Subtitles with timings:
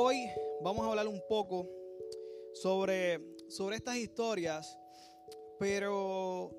[0.00, 0.30] hoy
[0.62, 1.68] vamos a hablar un poco
[2.52, 3.18] sobre,
[3.48, 4.78] sobre estas historias,
[5.58, 6.52] pero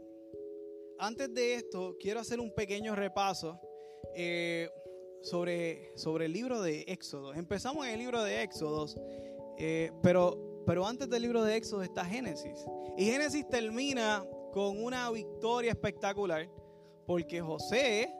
[1.00, 3.57] antes de esto quiero hacer un pequeño repaso
[4.13, 4.70] eh,
[5.21, 7.34] sobre, sobre el libro de Éxodo.
[7.34, 8.98] Empezamos en el libro de Éxodos,
[9.58, 12.66] eh, pero, pero antes del libro de Éxodo está Génesis.
[12.98, 16.49] Y Génesis termina con una victoria espectacular
[17.05, 18.13] porque José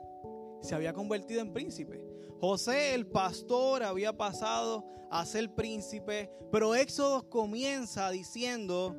[0.62, 2.09] se había convertido en príncipe.
[2.40, 8.96] José el pastor había pasado a ser príncipe, pero Éxodo comienza diciendo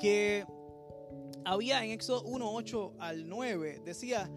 [0.00, 0.46] que
[1.44, 4.30] había en Éxodo 1, 8 al 9, decía,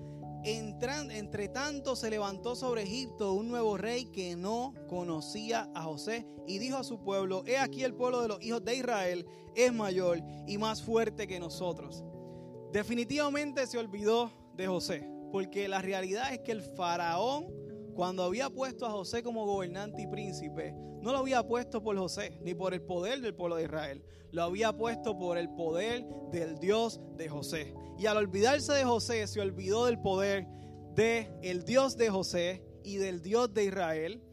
[0.44, 6.58] entre tanto se levantó sobre Egipto un nuevo rey que no conocía a José y
[6.58, 10.20] dijo a su pueblo, he aquí el pueblo de los hijos de Israel es mayor
[10.48, 12.04] y más fuerte que nosotros.
[12.72, 17.46] Definitivamente se olvidó de José, porque la realidad es que el faraón,
[17.96, 22.38] cuando había puesto a José como gobernante y príncipe, no lo había puesto por José,
[22.42, 26.60] ni por el poder del pueblo de Israel, lo había puesto por el poder del
[26.60, 27.74] Dios de José.
[27.98, 30.48] Y al olvidarse de José, se olvidó del poder
[30.96, 34.24] del el Dios de José y del Dios de Israel.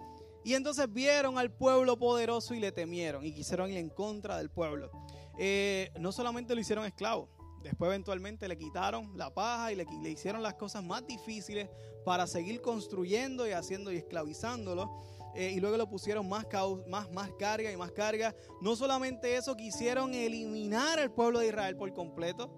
[0.45, 4.51] Y entonces vieron al pueblo poderoso y le temieron y quisieron ir en contra del
[4.51, 4.91] pueblo.
[5.39, 7.29] Eh, no solamente lo hicieron esclavo,
[7.63, 11.69] Después eventualmente le quitaron la paja y le, hicieron las cosas más difíciles
[12.05, 15.03] para seguir construyendo y haciendo y esclavizándolo.
[15.35, 16.47] Eh, y luego le pusieron más,
[16.89, 18.35] más, más carga y más carga.
[18.61, 22.51] No solamente eso, quisieron eliminar al pueblo de Israel por completo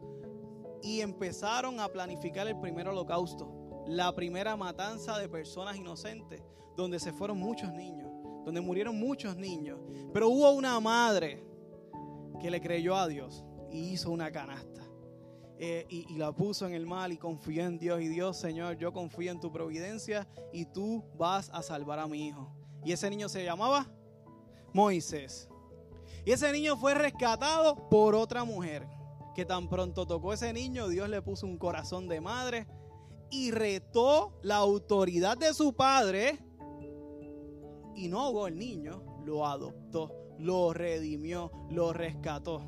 [0.82, 6.42] y empezaron a planificar el primer holocausto, la primera matanza de personas inocentes,
[6.76, 8.10] donde se fueron muchos niños,
[8.44, 9.78] donde murieron muchos niños.
[10.12, 11.44] Pero hubo una madre
[12.40, 14.79] que le creyó a Dios y hizo una canasta.
[15.62, 18.00] Eh, y, la puso en el mal y confió en Dios.
[18.00, 22.28] Y Dios, Señor, yo confío en tu providencia y tú vas a salvar a mi
[22.28, 22.50] hijo.
[22.82, 23.86] Y ese niño se llamaba
[24.72, 25.50] Moisés.
[26.24, 28.88] Y ese niño fue rescatado por otra mujer.
[29.34, 32.66] Que tan pronto tocó ese niño, Dios le puso un corazón de madre
[33.30, 36.38] y retó la autoridad de su padre.
[37.94, 42.62] Y no ahogó el niño, lo adoptó, lo redimió, lo rescató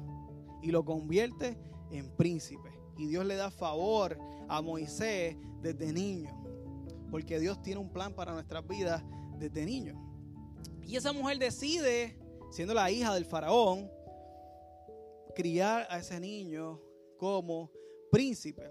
[0.60, 1.58] y lo convierte
[1.90, 2.71] en príncipe.
[2.96, 6.30] Y Dios le da favor a Moisés desde niño.
[7.10, 9.02] Porque Dios tiene un plan para nuestras vidas
[9.38, 9.94] desde niño.
[10.86, 12.18] Y esa mujer decide,
[12.50, 13.90] siendo la hija del faraón,
[15.34, 16.80] criar a ese niño
[17.16, 17.70] como
[18.10, 18.70] príncipe.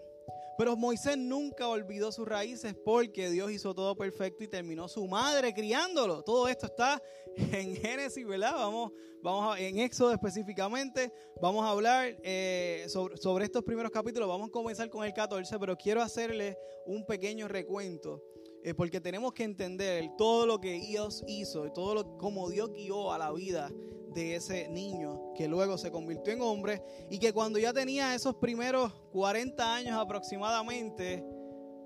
[0.61, 5.55] Pero Moisés nunca olvidó sus raíces porque Dios hizo todo perfecto y terminó su madre
[5.55, 6.22] criándolo.
[6.22, 7.01] Todo esto está
[7.35, 8.53] en Génesis, ¿verdad?
[8.53, 8.91] Vamos,
[9.23, 11.11] vamos a, en Éxodo específicamente.
[11.41, 14.29] Vamos a hablar eh, sobre, sobre estos primeros capítulos.
[14.29, 16.55] Vamos a comenzar con el 14, pero quiero hacerle
[16.85, 18.21] un pequeño recuento
[18.63, 23.11] eh, porque tenemos que entender todo lo que Dios hizo todo lo como Dios guió
[23.11, 23.72] a la vida
[24.13, 28.35] de ese niño que luego se convirtió en hombre y que cuando ya tenía esos
[28.35, 31.23] primeros 40 años aproximadamente,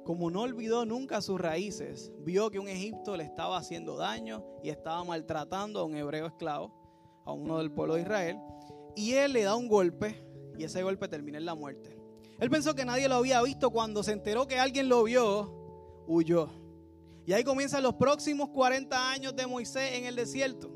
[0.03, 4.69] como no olvidó nunca sus raíces, vio que un Egipto le estaba haciendo daño y
[4.69, 6.73] estaba maltratando a un hebreo esclavo,
[7.25, 8.37] a uno del pueblo de Israel,
[8.95, 10.23] y él le da un golpe
[10.57, 11.97] y ese golpe termina en la muerte.
[12.39, 16.64] Él pensó que nadie lo había visto cuando se enteró que alguien lo vio, huyó.
[17.25, 20.71] Y ahí comienzan los próximos 40 años de Moisés en el desierto.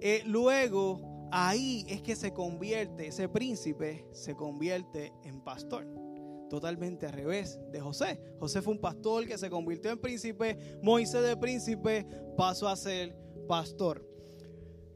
[0.00, 5.86] Eh, luego, ahí es que se convierte, ese príncipe se convierte en pastor.
[6.50, 8.20] Totalmente al revés de José.
[8.40, 10.78] José fue un pastor que se convirtió en príncipe.
[10.82, 12.06] Moisés de príncipe
[12.36, 13.16] pasó a ser
[13.48, 14.06] pastor.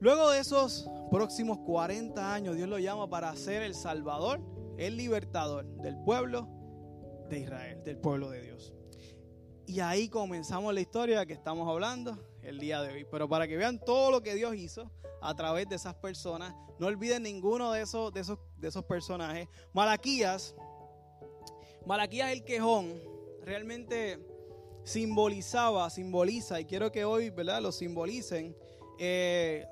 [0.01, 4.41] Luego de esos próximos 40 años, Dios lo llama para ser el salvador,
[4.77, 6.49] el libertador del pueblo
[7.31, 8.75] de Israel, del pueblo de Dios.
[9.67, 13.07] Y ahí comenzamos la historia que estamos hablando el día de hoy.
[13.11, 14.91] Pero para que vean todo lo que Dios hizo
[15.21, 19.49] a través de esas personas, no olviden ninguno de esos, de esos, de esos personajes.
[19.73, 20.55] Malaquías,
[21.85, 23.01] Malaquías el quejón,
[23.43, 24.25] realmente
[24.85, 27.61] simbolizaba, simboliza, y quiero que hoy, ¿verdad?
[27.61, 28.57] Lo simbolicen.
[28.99, 29.67] Eh,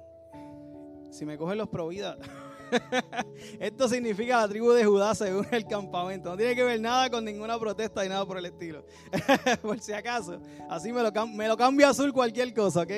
[1.11, 2.19] si me cogen los providas.
[3.61, 6.31] Esto significa la tribu de Judá según el campamento.
[6.31, 8.85] No tiene que ver nada con ninguna protesta ni nada por el estilo.
[9.63, 10.41] por si acaso.
[10.69, 12.91] Así me lo, me azul cualquier cosa, ¿ok?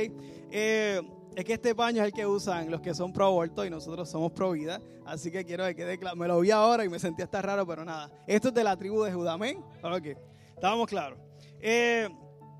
[0.50, 1.00] Eh,
[1.36, 4.08] es que este paño es el que usan los que son pro aborto y nosotros
[4.08, 4.80] somos pro vida.
[5.04, 6.16] Así que quiero que quede claro.
[6.16, 8.10] Me lo vi ahora y me sentí hasta raro, pero nada.
[8.26, 9.62] Esto es de la tribu de Judá, ¿amén?
[9.82, 10.16] Ok.
[10.54, 11.18] Estábamos claros.
[11.60, 12.08] Eh,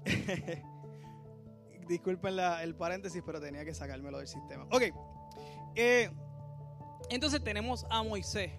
[1.89, 4.65] disculpen el paréntesis, pero tenía que sacármelo del sistema.
[4.71, 4.83] Ok.
[5.75, 6.11] Eh,
[7.11, 8.53] entonces tenemos a Moisés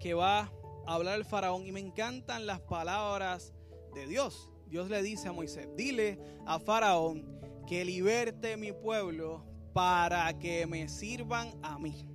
[0.00, 0.52] que va
[0.86, 3.52] a hablar al faraón y me encantan las palabras
[3.94, 4.50] de Dios.
[4.66, 10.88] Dios le dice a Moisés, dile a faraón que liberte mi pueblo para que me
[10.88, 12.06] sirvan a mí.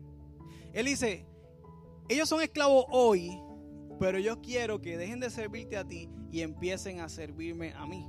[0.74, 1.25] Él dice,
[2.10, 3.42] ellos son esclavos hoy,
[4.00, 8.06] pero yo quiero que dejen de servirte a ti y empiecen a servirme a mí.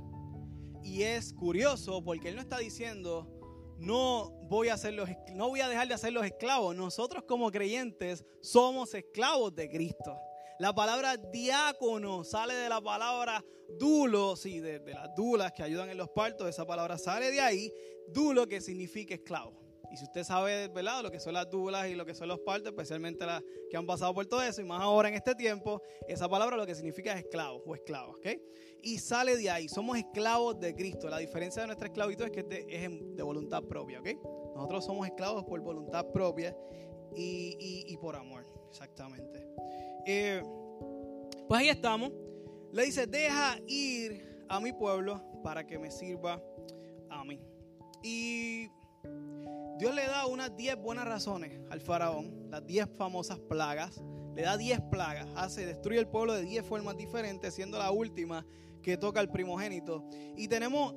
[0.83, 3.38] Y es curioso porque él no está diciendo,
[3.79, 6.75] no voy a hacerlos, no voy a dejar de hacer los esclavos.
[6.75, 10.17] Nosotros como creyentes somos esclavos de Cristo.
[10.59, 13.43] La palabra diácono sale de la palabra
[13.77, 17.39] dulo, sí, de, de, las dulas que ayudan en los partos, esa palabra sale de
[17.39, 17.71] ahí,
[18.07, 19.58] dulo que significa esclavo.
[19.91, 22.39] Y si usted sabe, ¿verdad?, lo que son las dulas y lo que son los
[22.39, 25.81] partos, especialmente las que han pasado por todo eso, y más ahora en este tiempo,
[26.07, 28.27] esa palabra lo que significa es esclavo o esclava, ¿ok?
[28.81, 31.09] Y sale de ahí, somos esclavos de Cristo.
[31.09, 34.09] La diferencia de nuestra esclavitud es que es de voluntad propia, ¿ok?
[34.55, 36.55] Nosotros somos esclavos por voluntad propia
[37.15, 39.45] y, y por amor, exactamente.
[40.05, 40.41] Eh,
[41.47, 42.11] pues ahí estamos.
[42.71, 46.41] Le dice, deja ir a mi pueblo para que me sirva
[47.09, 47.41] a mí.
[48.03, 48.67] Y
[49.79, 54.03] Dios le da unas 10 buenas razones al faraón, las 10 famosas plagas.
[54.35, 58.45] Le da 10 plagas, hace, destruye el pueblo de 10 formas diferentes, siendo la última
[58.83, 60.03] que toca al primogénito.
[60.35, 60.93] Y tenemos,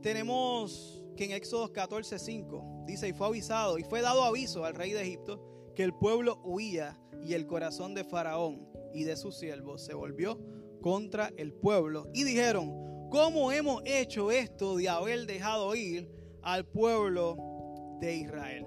[0.00, 4.76] tenemos que en Éxodo 14, 5 dice, y fue avisado, y fue dado aviso al
[4.76, 9.36] rey de Egipto que el pueblo huía y el corazón de Faraón y de sus
[9.36, 10.38] siervos se volvió
[10.80, 12.08] contra el pueblo.
[12.14, 16.08] Y dijeron, ¿cómo hemos hecho esto de haber dejado ir
[16.42, 17.53] al pueblo
[18.00, 18.66] de Israel?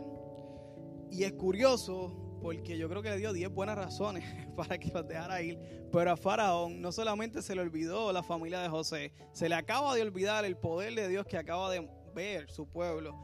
[1.12, 4.24] Y es curioso porque yo creo que le dio 10 buenas razones
[4.56, 5.60] para que los dejara ir,
[5.92, 9.96] pero a Faraón no solamente se le olvidó la familia de José, se le acaba
[9.96, 13.16] de olvidar el poder de Dios que acaba de ver su pueblo.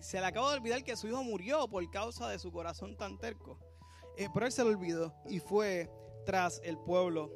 [0.00, 3.18] Se le acaba de olvidar que su hijo murió por causa de su corazón tan
[3.18, 3.58] terco.
[4.16, 5.90] Eh, pero él se lo olvidó y fue
[6.24, 7.30] tras el pueblo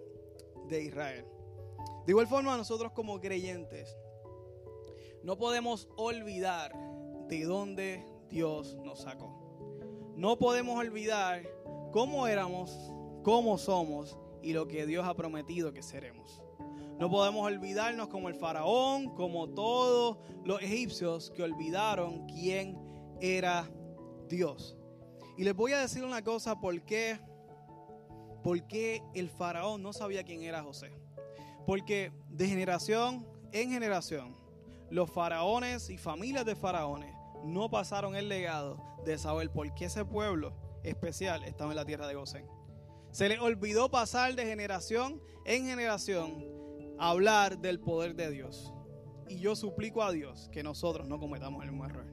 [0.68, 1.26] de Israel.
[2.06, 3.96] De igual forma, nosotros como creyentes
[5.22, 6.72] no podemos olvidar
[7.30, 9.32] de dónde Dios nos sacó.
[10.16, 11.48] No podemos olvidar
[11.92, 12.92] cómo éramos,
[13.22, 16.42] cómo somos y lo que Dios ha prometido que seremos.
[16.98, 22.76] No podemos olvidarnos como el faraón, como todos los egipcios que olvidaron quién
[23.20, 23.70] era
[24.28, 24.76] Dios.
[25.38, 27.18] Y les voy a decir una cosa, ¿por qué?
[28.42, 30.90] Porque el faraón no sabía quién era José.
[31.64, 34.36] Porque de generación en generación,
[34.90, 40.04] los faraones y familias de faraones no pasaron el legado de saber por qué ese
[40.04, 42.46] pueblo especial estaba en la tierra de Gosén.
[43.10, 46.44] Se les olvidó pasar de generación en generación
[46.98, 48.72] a hablar del poder de Dios.
[49.28, 52.06] Y yo suplico a Dios que nosotros no cometamos el mismo error.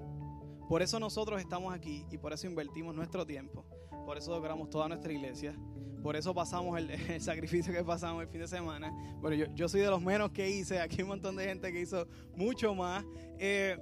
[0.67, 3.65] Por eso nosotros estamos aquí y por eso invertimos nuestro tiempo.
[4.05, 5.55] Por eso logramos toda nuestra iglesia.
[6.01, 6.79] Por eso pasamos
[7.09, 8.91] el, sacrificio que pasamos el fin de semana.
[9.19, 10.79] Bueno, yo, yo, soy de los menos que hice.
[10.79, 13.03] Aquí hay un montón de gente que hizo mucho más.
[13.37, 13.77] Eh,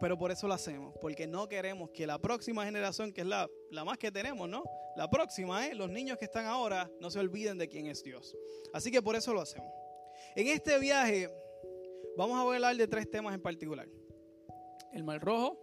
[0.00, 0.94] pero por eso lo hacemos.
[1.00, 4.64] Porque no queremos que la próxima generación, que es la, la más que tenemos, ¿no?
[4.96, 5.74] La próxima, ¿eh?
[5.74, 8.36] Los niños que están ahora no se olviden de quién es Dios.
[8.72, 9.70] Así que por eso lo hacemos.
[10.34, 11.28] En este viaje
[12.16, 13.88] vamos a hablar de tres temas en particular.
[14.92, 15.58] El mal rojo,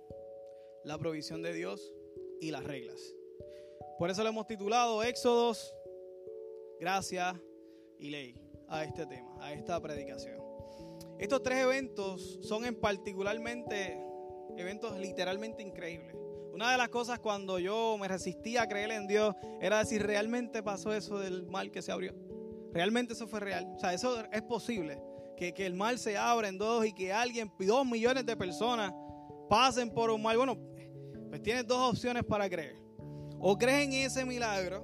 [0.83, 1.93] la provisión de Dios
[2.39, 3.13] y las reglas.
[3.97, 5.73] Por eso le hemos titulado Éxodos,
[6.79, 7.41] gracia
[7.97, 8.39] y ley
[8.69, 10.39] a este tema, a esta predicación.
[11.19, 14.06] Estos tres eventos son en particularmente
[14.57, 16.15] eventos literalmente increíbles.
[16.53, 20.63] Una de las cosas cuando yo me resistía a creer en Dios era decir, ¿realmente
[20.63, 22.15] pasó eso del mal que se abrió?
[22.73, 23.71] ¿Realmente eso fue real?
[23.75, 24.99] O sea, eso es posible.
[25.35, 28.91] Que, que el mal se abra en dos y que alguien, dos millones de personas
[29.47, 30.35] pasen por un mal.
[30.35, 30.57] Bueno,
[31.29, 32.81] pues tienes dos opciones para creer.
[33.39, 34.83] O crees en ese milagro,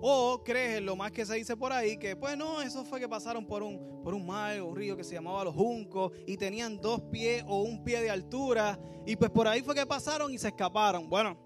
[0.00, 3.08] o crees lo más que se dice por ahí, que pues no, eso fue que
[3.08, 6.80] pasaron por un, por un mar, un río que se llamaba Los Juncos, y tenían
[6.80, 10.38] dos pies o un pie de altura, y pues por ahí fue que pasaron y
[10.38, 11.08] se escaparon.
[11.08, 11.38] Bueno,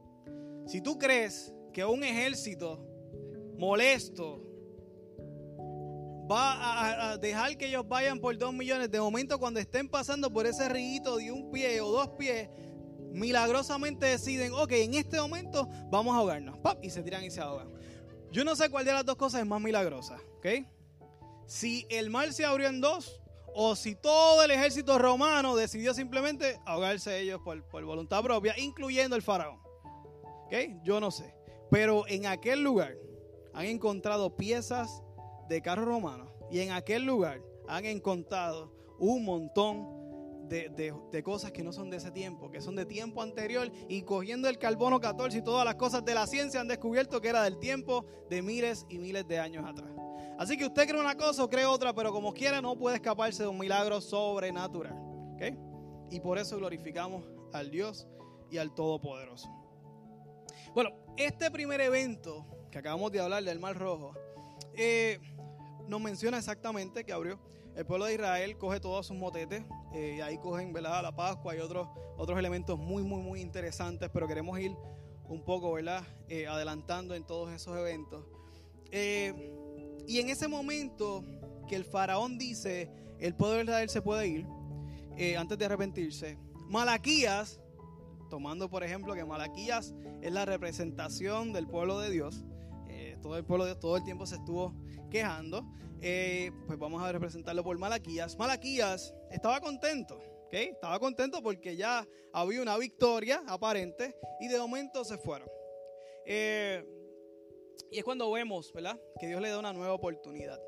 [0.66, 2.86] si tú crees que un ejército
[3.58, 4.42] molesto
[6.30, 10.46] va a, dejar que ellos vayan por dos millones, de momento cuando estén pasando por
[10.46, 12.48] ese río de un pie o dos pies,
[13.12, 16.58] milagrosamente deciden, ok, en este momento vamos a ahogarnos.
[16.82, 17.70] Y se tiran y se ahogan.
[18.34, 20.18] Yo no sé cuál de las dos cosas es más milagrosa.
[21.46, 23.20] Si el mar se abrió en dos
[23.54, 29.14] o si todo el ejército romano decidió simplemente ahogarse ellos por, por voluntad propia, incluyendo
[29.14, 29.60] el faraón.
[30.82, 31.32] Yo no sé.
[31.70, 32.96] Pero en aquel lugar
[33.52, 35.00] han encontrado piezas
[35.48, 40.03] de carros romanos y en aquel lugar han encontrado un montón
[40.48, 44.48] de, cosas que no son de ese tiempo, que son de tiempo anterior y cogiendo
[44.48, 47.58] el carbono 14 y todas las cosas de la ciencia han descubierto que era del
[47.58, 49.90] tiempo de miles y miles de años atrás.
[50.38, 53.42] Así que usted cree una cosa o cree otra, pero como quiera no puede escaparse
[53.42, 55.00] de un milagro sobrenatural.
[56.10, 58.06] Y por eso glorificamos al Dios
[58.50, 59.48] y al Todopoderoso.
[60.74, 64.14] Bueno, este primer evento que acabamos de hablar del Mar Rojo,
[64.76, 65.20] eh,
[65.86, 67.38] nos menciona exactamente que abrió
[67.76, 71.02] el pueblo de Israel, coge todos sus motetes, eh, y ahí cogen ¿verdad?
[71.02, 74.76] la Pascua y otros, otros elementos muy, muy, muy interesantes, pero queremos ir
[75.28, 76.04] un poco ¿verdad?
[76.28, 78.24] Eh, adelantando en todos esos eventos.
[78.92, 81.24] y en ese momento
[81.68, 84.46] que el faraón dice, el pueblo de Israel se puede ir,
[85.36, 86.38] antes de arrepentirse,
[86.68, 87.60] Malaquías,
[88.30, 92.44] tomando por ejemplo que Malaquías es la representación del pueblo de Dios,
[93.24, 94.74] todo el pueblo de Dios todo el tiempo se estuvo
[95.10, 95.64] quejando,
[96.06, 98.36] eh, pues vamos a representarlo por Malaquías.
[98.36, 100.52] Malaquías estaba contento, ¿ok?
[100.52, 105.48] Estaba contento porque ya había una victoria aparente y de momento se fueron.
[106.26, 106.84] Eh,
[107.90, 109.00] y es cuando vemos, ¿verdad?
[109.18, 110.60] Que Dios le da una nueva oportunidad.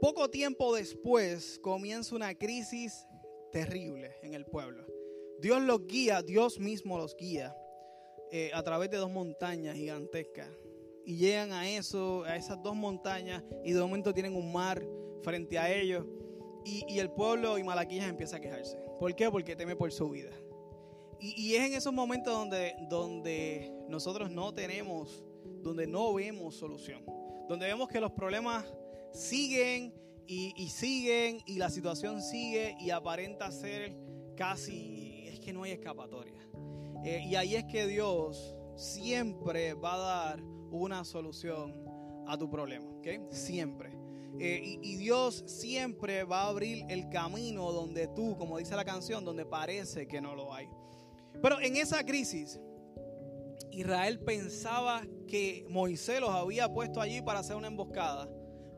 [0.00, 3.08] Poco tiempo después comienza una crisis
[3.50, 4.86] terrible en el pueblo.
[5.40, 7.56] Dios los guía, Dios mismo los guía
[8.30, 10.48] eh, a través de dos montañas gigantescas
[11.08, 14.86] y llegan a eso, a esas dos montañas y de momento tienen un mar
[15.22, 16.04] frente a ellos
[16.66, 18.76] y, el pueblo y Malaquías empieza a quejarse.
[19.00, 19.30] ¿Por qué?
[19.30, 20.32] Porque teme por su vida.
[21.18, 25.24] Y, es en esos momentos donde, donde nosotros no tenemos,
[25.62, 27.02] donde no vemos solución,
[27.48, 28.66] donde vemos que los problemas
[29.14, 29.94] siguen
[30.26, 33.96] y, siguen y la situación sigue y aparenta ser
[34.36, 36.46] casi, es que no hay escapatoria.
[37.02, 41.74] Eh, y ahí es que Dios siempre va a dar una solución
[42.26, 43.30] a tu problema, ¿ok?
[43.30, 43.98] Siempre.
[44.40, 49.24] Eh, y, Dios siempre va a abrir el camino donde tú, como dice la canción,
[49.24, 50.68] donde parece que no lo hay.
[51.42, 52.60] Pero en esa crisis,
[53.72, 58.28] Israel pensaba que Moisés los había puesto allí para hacer una emboscada.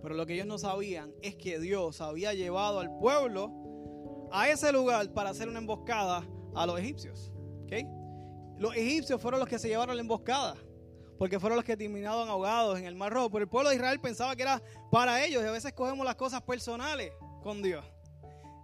[0.02, 4.72] Pero lo que ellos no sabían es que Dios había llevado al pueblo a ese
[4.72, 7.32] lugar para hacer una emboscada a los egipcios.
[7.64, 7.86] ¿okay?
[8.56, 10.56] Los egipcios fueron los que se llevaron la emboscada
[11.20, 13.28] porque fueron los que terminaron ahogados en el Mar Rojo.
[13.28, 16.14] Pero el pueblo de Israel pensaba que era para ellos y a veces cogemos las
[16.14, 17.12] cosas personales
[17.42, 17.84] con Dios.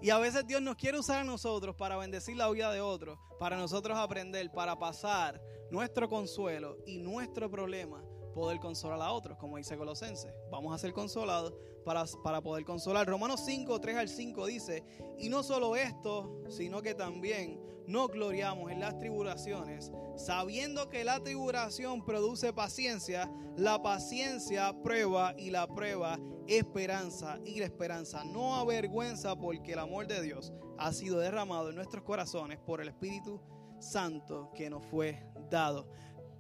[0.00, 3.18] Y a veces Dios nos quiere usar a nosotros para bendecir la vida de otros,
[3.38, 5.38] para nosotros aprender, para pasar
[5.70, 8.02] nuestro consuelo y nuestro problema
[8.37, 10.31] poder consolar a otros, como dice Colosenses.
[10.50, 11.55] Vamos a ser consolados
[11.87, 13.09] para, para poder consolar.
[13.09, 14.85] Romanos 5, 3 al 5 dice,
[15.19, 21.19] y no solo esto, sino que también no gloriamos en las tribulaciones, sabiendo que la
[21.21, 29.35] tribulación produce paciencia, la paciencia prueba y la prueba esperanza y la esperanza no avergüenza
[29.35, 33.40] porque el amor de Dios ha sido derramado en nuestros corazones por el Espíritu
[33.81, 35.88] Santo que nos fue dado.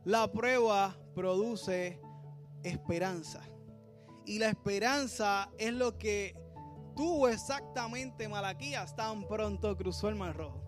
[0.06, 2.00] La prueba produce
[2.62, 3.42] esperanza.
[4.24, 6.36] Y la esperanza es lo que
[6.94, 10.62] tuvo exactamente Malaquías tan pronto cruzó el Mar Rojo.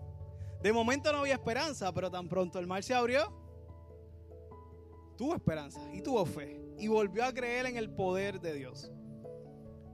[0.61, 3.31] De momento no había esperanza, pero tan pronto el mar se abrió,
[5.17, 6.61] tuvo esperanza y tuvo fe.
[6.77, 8.91] Y volvió a creer en el poder de Dios.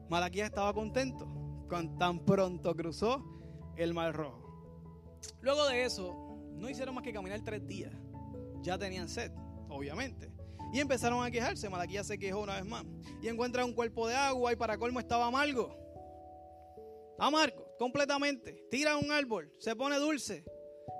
[0.09, 1.27] Malaquías estaba contento
[1.69, 3.23] cuando tan pronto cruzó
[3.77, 5.19] el Mar Rojo.
[5.41, 6.15] Luego de eso,
[6.55, 7.93] no hicieron más que caminar tres días
[8.65, 9.31] ya tenían sed,
[9.69, 10.31] obviamente.
[10.73, 11.69] Y empezaron a quejarse.
[11.69, 12.83] Malaquías se quejó una vez más.
[13.21, 15.73] Y encuentra un cuerpo de agua y para colmo estaba amargo.
[17.17, 18.65] Amargo, completamente.
[18.69, 20.43] Tira un árbol, se pone dulce.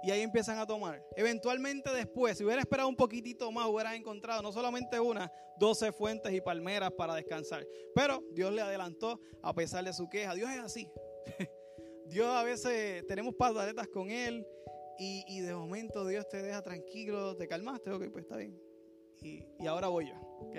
[0.03, 1.03] Y ahí empiezan a tomar.
[1.15, 6.31] Eventualmente después, si hubiera esperado un poquitito más, hubieran encontrado no solamente una, 12 fuentes
[6.31, 7.65] y palmeras para descansar.
[7.95, 10.35] Pero Dios le adelantó a pesar de su queja.
[10.35, 10.87] Dios es así.
[12.07, 14.45] Dios a veces tenemos pataletas con Él
[14.97, 18.59] y, de momento Dios te deja tranquilo, te calmaste, ok, pues está bien.
[19.21, 20.55] Y, ahora voy yo, ok.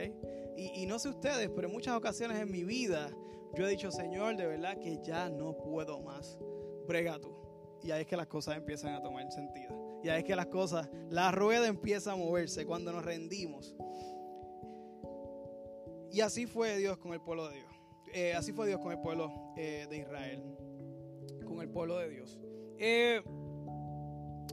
[0.56, 3.10] Y, no sé ustedes, pero en muchas ocasiones en mi vida
[3.54, 6.38] yo he dicho, Señor, de verdad que ya no puedo más.
[6.86, 7.34] Brega tú.
[7.82, 10.00] Y ahí es que las cosas empiezan a tomar sentido.
[10.02, 13.74] Y ahí es que las cosas, la rueda empieza a moverse cuando nos rendimos.
[16.12, 17.72] Y así fue Dios con el pueblo de Dios.
[18.12, 20.42] Eh, así fue Dios con el pueblo eh, de Israel.
[21.44, 22.38] Con el pueblo de Dios.
[22.78, 23.22] Eh,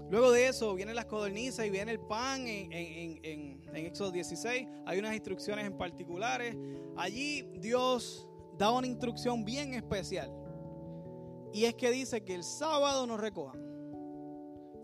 [0.09, 4.67] Luego de eso vienen las codornices y viene el pan en, en, en, Éxodo 16.
[4.85, 6.55] Hay unas instrucciones en particulares.
[6.95, 10.31] Allí Dios da una instrucción bien especial.
[11.53, 13.61] Y es que dice que el sábado no recojan.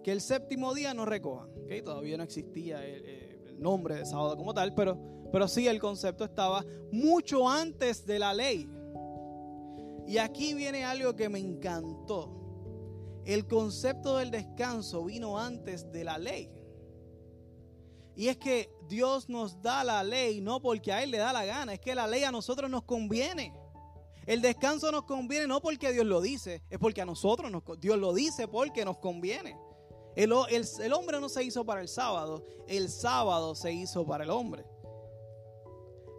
[0.03, 1.49] Que el séptimo día no recojan.
[1.63, 1.81] ¿Okay?
[1.81, 4.97] Todavía no existía el, nombre de sábado como tal, pero,
[5.33, 6.63] pero sí el concepto estaba
[6.93, 8.69] mucho antes de la ley.
[10.07, 12.38] Y aquí viene algo que me encantó.
[13.29, 16.51] El concepto del descanso vino antes de la ley.
[18.15, 21.45] Y es que Dios nos da la ley no porque a Él le da la
[21.45, 23.53] gana, es que la ley a nosotros nos conviene.
[24.25, 27.99] El descanso nos conviene no porque Dios lo dice, es porque a nosotros nos, Dios
[27.99, 29.55] lo dice porque nos conviene.
[30.15, 30.33] El,
[30.81, 34.65] el, hombre no se hizo para el sábado, el sábado se hizo para el hombre.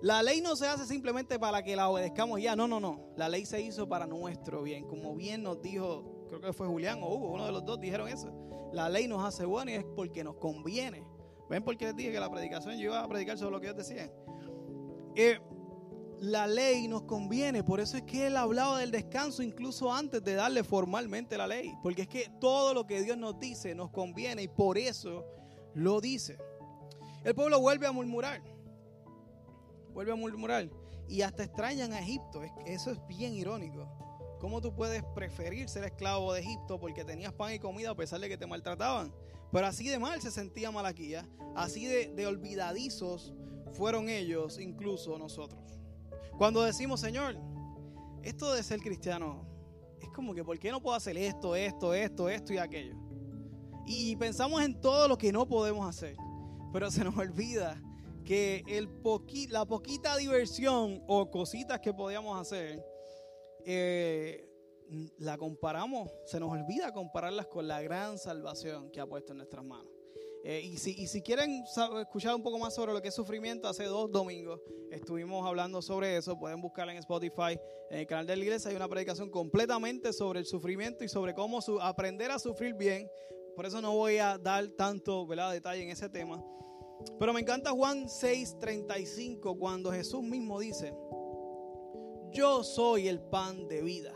[0.00, 3.12] La ley no se hace simplemente para que la obedezcamos ya, no, no, no.
[3.16, 7.02] La ley se hizo para nuestro bien, como bien nos dijo, creo que fue Julián
[7.02, 8.32] o Hugo, uno de los dos dijeron eso.
[8.72, 11.04] La ley nos hace bueno y es porque nos conviene.
[11.48, 13.66] ¿Ven por qué les dije que la predicación yo iba a predicar sobre lo que
[13.66, 14.10] ellos decían?
[15.16, 15.40] Eh,
[16.20, 17.64] la ley nos conviene.
[17.64, 21.74] Por eso es que él hablaba del descanso incluso antes de darle formalmente la ley.
[21.82, 25.24] Porque es que todo lo que Dios nos dice nos conviene y por eso
[25.74, 26.38] lo dice.
[27.24, 28.42] El pueblo vuelve a murmurar.
[29.92, 30.70] Vuelve a murmurar.
[31.08, 32.42] Y hasta extrañan a Egipto.
[32.64, 33.88] Eso es bien irónico.
[34.40, 38.20] ¿Cómo tú puedes preferir ser esclavo de Egipto porque tenías pan y comida a pesar
[38.20, 39.12] de que te maltrataban?
[39.52, 41.28] Pero así de mal se sentía Malaquía.
[41.54, 43.34] Así de, olvidadizos
[43.72, 45.60] fueron ellos, incluso nosotros.
[46.38, 47.36] Cuando decimos, Señor,
[48.22, 49.46] esto de ser cristiano
[50.00, 52.96] es como que, ¿por qué no puedo hacer esto, esto, esto, esto y aquello?
[53.86, 56.16] Y pensamos en todo lo que no podemos hacer,
[56.72, 57.82] pero se nos olvida
[58.24, 58.64] que
[59.50, 62.82] la poquita diversión o cositas que podíamos hacer,
[63.64, 64.48] eh,
[65.18, 69.64] la comparamos, se nos olvida compararlas con la gran salvación que ha puesto en nuestras
[69.64, 69.92] manos.
[70.42, 71.64] Eh, y, si, y, si, quieren
[72.00, 76.16] escuchar un poco más sobre lo que es sufrimiento, hace dos domingos estuvimos hablando sobre
[76.16, 76.38] eso.
[76.38, 77.58] Pueden buscarla en Spotify,
[77.90, 78.70] en el canal de la iglesia.
[78.70, 83.10] Hay una predicación completamente sobre el sufrimiento y sobre cómo aprender a sufrir bien.
[83.54, 86.42] Por eso no voy a dar tanto detalle en ese tema.
[87.18, 90.94] Pero me encanta Juan 6:35 cuando Jesús mismo dice,
[92.32, 94.12] yo soy el pan de vida.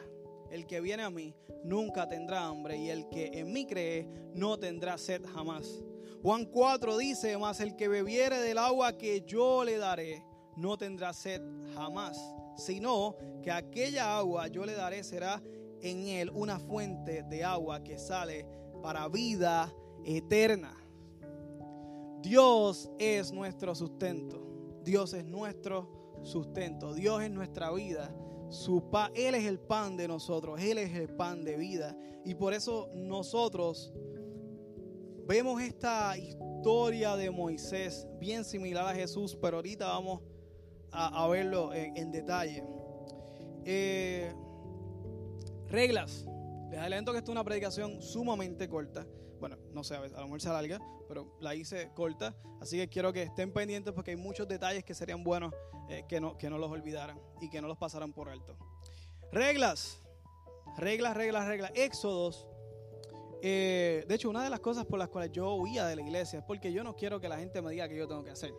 [0.51, 4.59] El que viene a mí nunca tendrá hambre y el que en mí cree no
[4.59, 5.85] tendrá sed jamás.
[6.23, 10.25] Juan 4 dice, mas el que bebiere del agua que yo le daré,
[10.57, 11.43] no tendrá sed
[11.75, 12.19] jamás,
[12.57, 15.43] sino que aquella agua yo le daré será
[15.81, 18.47] en él una fuente de agua que sale
[18.83, 19.75] para vida
[20.05, 20.75] eterna.
[22.23, 24.41] Dios es nuestro sustento.
[24.83, 26.95] Dios es nuestro sustento.
[26.95, 28.15] Dios es nuestra vida.
[28.49, 30.61] Su él es el pan de nosotros.
[30.61, 31.97] Él es el pan de vida.
[32.25, 33.93] Y por eso nosotros
[35.27, 40.21] Vemos esta historia de Moisés bien similar a Jesús, pero ahorita vamos
[40.93, 42.63] a, verlo en, detalle.
[43.65, 44.31] Eh,
[45.69, 46.27] reglas.
[46.71, 49.07] Les adelanto que esta es una predicación sumamente corta.
[49.41, 52.35] Bueno, no sé, a lo mejor se alarga, pero la hice corta.
[52.61, 55.53] Así que quiero que estén pendientes porque hay muchos detalles que serían buenos
[55.89, 58.57] eh, que, no, que no los olvidaran y que no los pasaran por alto.
[59.33, 60.01] Reglas.
[60.77, 61.71] Reglas, reglas, reglas.
[61.75, 62.49] Éxodos
[63.47, 66.39] eh, de hecho, una de las cosas por las cuales yo huía de la iglesia
[66.39, 68.55] es porque yo no quiero que la gente me diga qué yo tengo que hacer.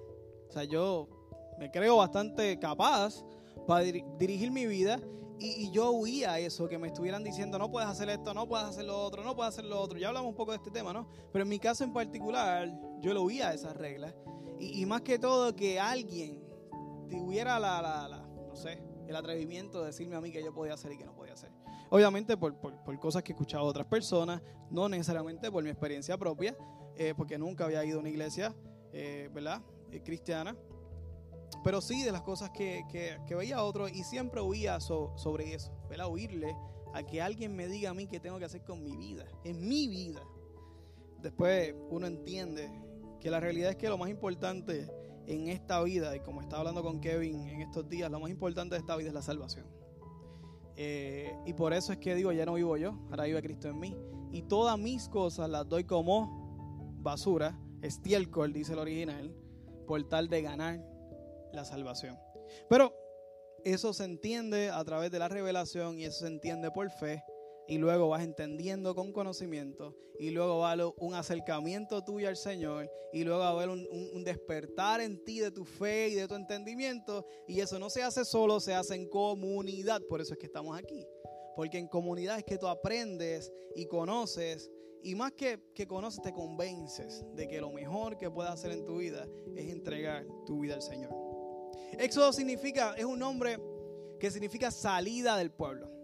[0.47, 1.09] O sea, yo
[1.57, 3.25] me creo bastante capaz
[3.65, 4.99] para dirigir mi vida
[5.39, 8.67] y, yo huía a eso, que me estuvieran diciendo no puedes hacer esto, no puedes
[8.67, 9.97] hacer lo otro, no puedes hacer lo otro.
[9.97, 11.07] Ya hablamos un poco de este tema, ¿no?
[11.31, 12.71] Pero en mi caso en particular,
[13.01, 14.13] yo lo huía a esas reglas.
[14.59, 16.41] Y, más que todo, que alguien
[17.09, 20.73] tuviera la, la, la, no sé, el atrevimiento de decirme a mí que yo podía
[20.73, 21.51] hacer y que no podía hacer.
[21.89, 22.55] Obviamente por,
[22.99, 26.55] cosas que he escuchado de otras personas, no necesariamente por mi experiencia propia,
[26.95, 28.55] eh, porque nunca había ido a una iglesia,
[28.91, 29.61] eh, ¿verdad?
[29.91, 30.55] Eh, cristiana.
[31.65, 35.71] Pero sí de las cosas que, que, veía a otros y siempre huía sobre eso,
[35.89, 36.07] ¿verdad?
[36.11, 36.55] Huirle
[36.93, 39.67] a que alguien me diga a mí qué tengo que hacer con mi vida, en
[39.67, 40.21] mi vida.
[41.23, 42.69] Después uno entiende
[43.19, 44.87] que la realidad es que lo más importante
[45.25, 48.75] en esta vida, y como estaba hablando con Kevin en estos días, lo más importante
[48.75, 49.65] de esta vida es la salvación.
[50.75, 53.79] Eh, y por eso es que digo, ya no vivo yo, ahora vive Cristo en
[53.79, 53.97] mí.
[54.31, 59.35] Y todas mis cosas las doy como basura, estiércol, dice el original,
[59.87, 60.94] por tal de ganar
[61.55, 62.19] la salvación.
[62.69, 62.93] Pero
[63.65, 67.23] eso se entiende a través de la revelación y eso se entiende por fe.
[67.67, 69.95] Y luego vas entendiendo con conocimiento.
[70.19, 72.89] Y luego va un acercamiento tuyo al Señor.
[73.11, 76.35] Y luego va a haber un, despertar en ti de tu fe y de tu
[76.35, 77.25] entendimiento.
[77.47, 80.77] Y eso no se hace solo, se hace en comunidad, por eso es que estamos
[80.77, 81.05] aquí,
[81.55, 84.69] porque en comunidad es que tú aprendes y conoces.
[85.01, 88.85] Y más que, que conoces te convences de que lo mejor que puedes hacer en
[88.85, 91.24] tu vida es entregar tu vida al Señor.
[91.99, 93.59] Éxodo significa, es un nombre
[94.19, 95.95] que significa salida del pueblo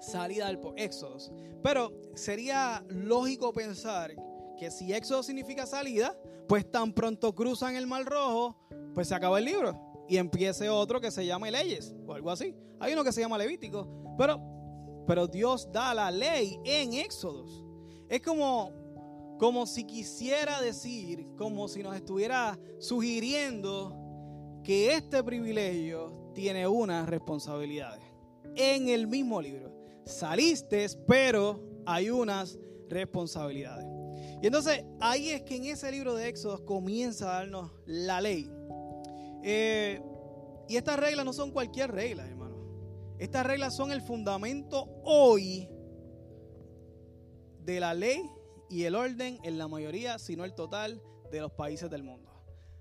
[0.00, 1.18] salida del éxodo.
[1.62, 4.14] Pero sería lógico pensar
[4.58, 6.16] que si éxodo significa salida,
[6.48, 8.56] pues tan pronto cruzan el mar rojo,
[8.94, 9.78] pues se acaba el libro
[10.08, 12.54] y empiece otro que se llame leyes o algo así.
[12.78, 14.40] Hay uno que se llama Levítico, pero,
[15.06, 17.64] pero Dios da la ley en éxodos.
[18.08, 18.72] Es como,
[19.38, 24.05] como si quisiera decir, como si nos estuviera sugiriendo
[24.66, 28.02] que este privilegio tiene unas responsabilidades
[28.56, 29.76] en el mismo libro
[30.06, 33.86] saliste, pero hay unas responsabilidades.
[34.42, 38.50] Y entonces ahí es que en ese libro de Éxodo comienza a darnos la ley.
[39.42, 40.00] Eh,
[40.68, 42.56] y estas reglas no son cualquier regla, hermano.
[43.18, 45.68] Estas reglas son el fundamento hoy
[47.60, 48.22] de la ley
[48.68, 52.30] y el orden en la mayoría, si no el total, de los países del mundo.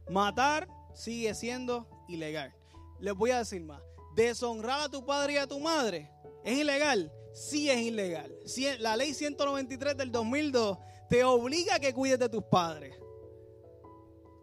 [0.10, 2.53] Matar sigue siendo ilegal.
[2.99, 3.81] Les voy a decir más.
[4.15, 6.10] Deshonrar a tu padre y a tu madre
[6.43, 7.12] es ilegal.
[7.34, 8.34] Sí es ilegal.
[8.79, 10.77] La ley 193 del 2002
[11.10, 12.95] te obliga a que cuides de tus padres.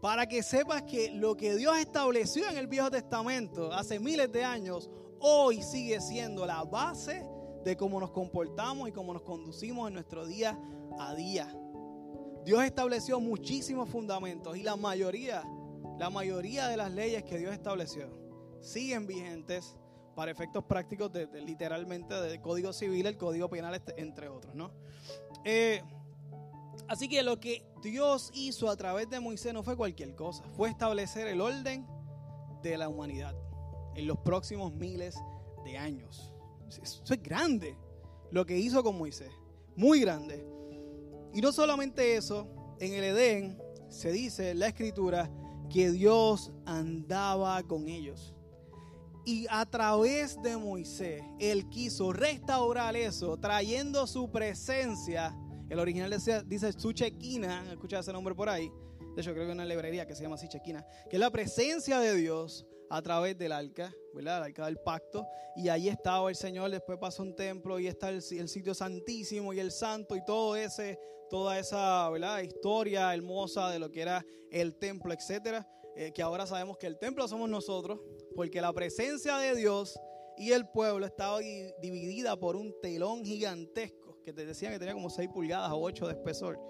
[0.01, 4.45] Para que sepas que lo que Dios estableció en el Viejo Testamento hace miles de
[4.45, 7.25] años, hoy sigue siendo la base
[7.65, 10.59] de cómo nos comportamos y cómo nos conducimos en nuestro día
[10.99, 11.57] a día.
[12.45, 15.45] Dios estableció muchísimos fundamentos y la mayoría,
[15.99, 18.09] la mayoría de las leyes que Dios estableció
[18.61, 19.77] siguen vigentes
[20.15, 24.71] para efectos prácticos de, literalmente del Código Civil, el Código Penal, este, entre otros, ¿no?
[25.45, 25.83] Eh,
[26.89, 30.69] así que lo que Dios hizo a través de Moisés no fue cualquier cosa, fue
[30.69, 31.87] establecer el orden
[32.63, 33.35] de la humanidad
[33.95, 35.17] en los próximos miles
[35.65, 36.33] de años.
[36.69, 37.77] Eso es grande
[38.31, 39.31] lo que hizo con Moisés,
[39.77, 40.47] muy grande.
[41.35, 45.31] Y no solamente eso, en el Edén se dice en la escritura
[45.73, 48.35] que Dios andaba con ellos.
[49.25, 55.37] Y a través de Moisés, Él quiso restaurar eso, trayendo su presencia.
[55.71, 58.71] El original dice, dice su chequina, escucha ese nombre por ahí.
[59.15, 61.31] De hecho, creo que hay una librería que se llama así chequina, que es la
[61.31, 64.39] presencia de Dios a través del arca, ¿verdad?
[64.39, 65.27] El arca del pacto.
[65.55, 69.53] Y ahí estaba el Señor, después pasó un templo y está el, el sitio santísimo
[69.53, 70.99] y el santo y todo ese,
[71.33, 72.41] toda esa, ¿verdad?
[72.43, 75.67] Historia hermosa de lo que era el templo, etcétera.
[75.97, 78.01] Eh, que ahora sabemos que el templo somos nosotros,
[78.37, 79.99] porque la presencia de Dios
[80.37, 85.09] y el pueblo estaba dividida por un telón gigantesco, que te decían que tenía como
[85.09, 86.61] 6 pulgadas o 8 de espesor.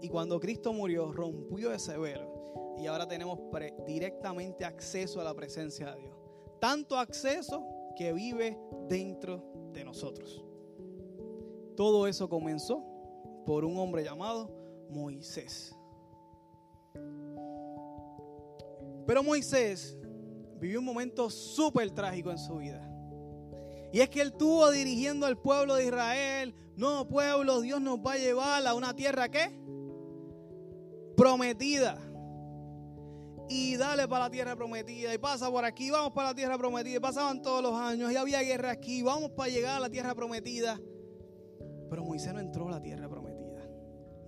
[0.00, 2.76] Y cuando Cristo murió, rompió ese velo.
[2.78, 3.40] Y ahora tenemos
[3.88, 6.16] directamente acceso a la presencia de Dios.
[6.60, 7.66] Tanto acceso
[7.96, 8.56] que vive
[8.88, 9.42] dentro
[9.72, 10.44] de nosotros.
[11.74, 12.95] Todo eso comenzó
[13.46, 14.50] por un hombre llamado
[14.90, 15.74] Moisés.
[19.06, 19.96] Pero Moisés
[20.58, 22.82] vivió un momento súper trágico en su vida.
[23.92, 28.14] Y es que él tuvo dirigiendo al pueblo de Israel, no pueblo, Dios nos va
[28.14, 29.48] a llevar a una tierra que
[31.16, 31.98] prometida.
[33.48, 35.14] Y dale para la tierra prometida.
[35.14, 36.96] Y pasa por aquí, vamos para la tierra prometida.
[36.96, 40.14] Y pasaban todos los años y había guerra aquí, vamos para llegar a la tierra
[40.16, 40.80] prometida.
[41.88, 43.15] Pero Moisés no entró a la tierra prometida.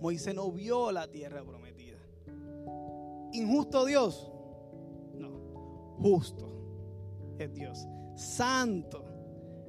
[0.01, 1.97] Moisés no vio la tierra prometida.
[3.33, 4.29] Injusto Dios
[5.99, 6.47] justo
[7.37, 9.05] es Dios, santo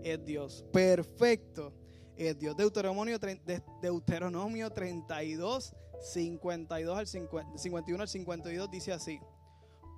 [0.02, 1.72] es Dios, perfecto
[2.16, 2.56] es Dios.
[2.56, 3.18] Deuteronomio,
[3.82, 9.20] Deuteronomio 32, 52 al 51 al 52 dice así,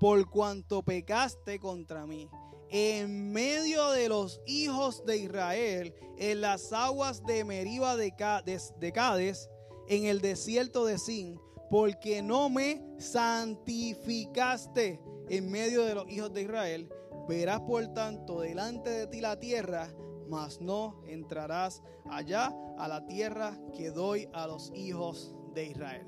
[0.00, 2.28] por cuanto pecaste contra mí
[2.70, 9.50] en medio de los hijos de Israel, en las aguas de Meriba de Cades,
[9.88, 11.40] en el desierto de Sin,
[11.70, 16.88] porque no me santificaste en medio de los hijos de Israel.
[17.28, 19.88] Verás por tanto delante de ti la tierra,
[20.28, 26.06] mas no entrarás allá a la tierra que doy a los hijos de Israel.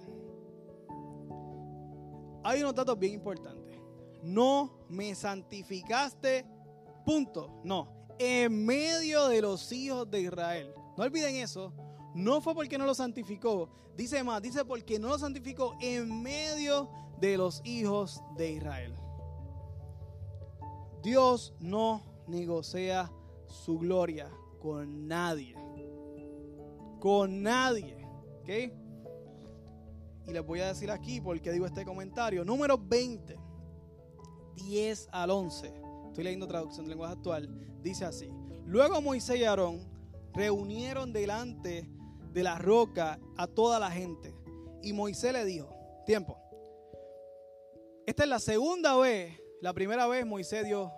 [2.43, 3.79] Hay unos datos bien importantes.
[4.23, 6.45] No me santificaste,
[7.05, 7.61] punto.
[7.65, 10.75] No, en medio de los hijos de Israel.
[10.97, 11.73] No olviden eso.
[12.15, 13.69] No fue porque no lo santificó.
[13.97, 16.89] Dice más, dice porque no lo santificó en medio
[17.21, 18.95] de los hijos de Israel.
[21.03, 23.11] Dios no negocia
[23.47, 25.55] su gloria con nadie.
[27.01, 28.07] Con nadie.
[28.41, 28.49] ¿Ok?
[30.27, 32.45] Y les voy a decir aquí porque digo este comentario.
[32.45, 33.39] Número 20,
[34.55, 35.75] 10 al 11.
[36.07, 37.51] Estoy leyendo traducción de lenguaje actual.
[37.83, 38.31] Dice así.
[38.65, 39.81] Luego Moisés y Aarón
[40.33, 41.89] reunieron delante
[42.35, 44.35] de la roca a toda la gente.
[44.83, 46.39] Y Moisés le dijo, tiempo.
[48.07, 50.93] Esta es la segunda vez la primera vez Moisés dio,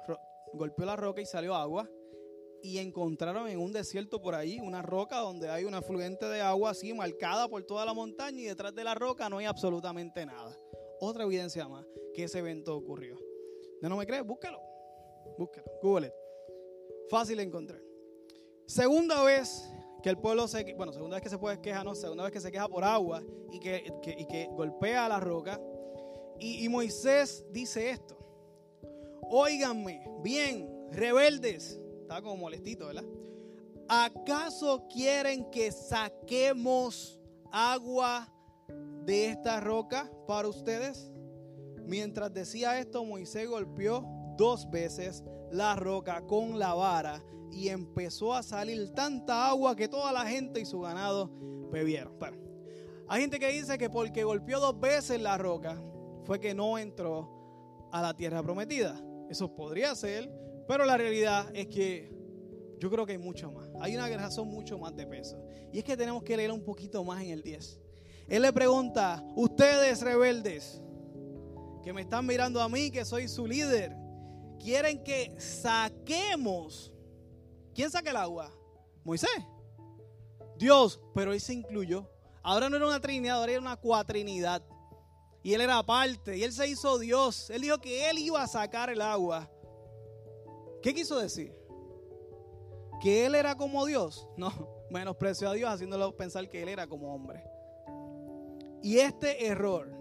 [0.52, 1.88] golpeó la roca y salió agua.
[2.64, 6.70] Y encontraron en un desierto por ahí una roca donde hay una afluente de agua
[6.70, 10.58] así marcada por toda la montaña y detrás de la roca no hay absolutamente nada.
[10.98, 13.16] Otra evidencia más que ese evento ocurrió.
[13.80, 14.26] ¿No, me crees?
[14.26, 14.60] Búsquelo.
[15.38, 15.66] Búsquelo.
[15.80, 16.12] Google it.
[17.08, 17.80] Fácil de encontrar.
[18.66, 19.62] Segunda vez
[20.06, 20.62] que el pueblo se...
[20.74, 23.24] Bueno, segunda vez que se puede quejar, no, segunda vez que se queja por agua
[23.50, 25.60] y que, y que golpea la roca.
[26.38, 28.16] Y, y Moisés dice esto.
[29.28, 31.80] Óiganme, bien, rebeldes.
[32.02, 33.02] Está como molestito, ¿verdad?
[33.88, 37.18] ¿Acaso quieren que saquemos
[37.50, 38.32] agua
[39.04, 41.10] de esta roca para ustedes?
[41.84, 48.42] Mientras decía esto, Moisés golpeó dos veces la roca con la vara y empezó a
[48.42, 51.30] salir tanta agua que toda la gente y su ganado
[51.70, 52.18] bebieron.
[52.18, 52.36] Bueno,
[53.08, 55.80] hay gente que dice que porque golpeó dos veces la roca
[56.24, 59.00] fue que no entró a la tierra prometida.
[59.30, 60.30] Eso podría ser,
[60.66, 62.12] pero la realidad es que
[62.78, 63.68] yo creo que hay mucho más.
[63.80, 65.40] Hay una razón mucho más de peso.
[65.72, 67.80] Y es que tenemos que leer un poquito más en el 10.
[68.28, 70.82] Él le pregunta, ustedes rebeldes,
[71.82, 73.96] que me están mirando a mí, que soy su líder,
[74.58, 76.92] quieren que saquemos.
[77.74, 78.50] ¿Quién saca el agua?
[79.04, 79.30] Moisés.
[80.58, 82.08] Dios, pero él se incluyó.
[82.42, 84.62] Ahora no era una trinidad, ahora era una cuatrinidad.
[85.42, 87.50] Y él era parte, y él se hizo Dios.
[87.50, 89.50] Él dijo que él iba a sacar el agua.
[90.82, 91.54] ¿Qué quiso decir?
[93.00, 94.28] ¿Que él era como Dios?
[94.36, 94.52] No,
[94.90, 97.44] menospreció a Dios haciéndolo pensar que él era como hombre.
[98.82, 99.92] Y este error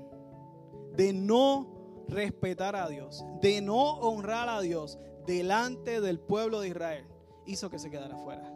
[0.93, 1.74] de no
[2.07, 7.07] respetar a Dios, de no honrar a Dios delante del pueblo de Israel,
[7.45, 8.51] hizo que se quedara fuera.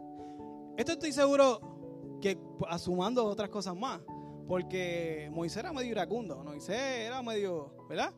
[0.78, 4.02] Esto estoy seguro que asumando otras cosas más,
[4.48, 8.14] porque Moisés era medio iracundo, Moisés era medio, ¿verdad?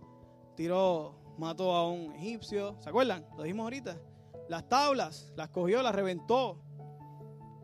[0.55, 3.25] Tiró, mató a un egipcio, ¿se acuerdan?
[3.35, 3.99] Lo dijimos ahorita.
[4.47, 6.59] Las tablas, las cogió, las reventó.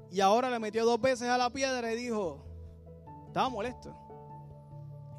[0.09, 2.45] Y ahora le metió dos veces a la piedra y dijo,
[3.27, 3.95] estaba molesto.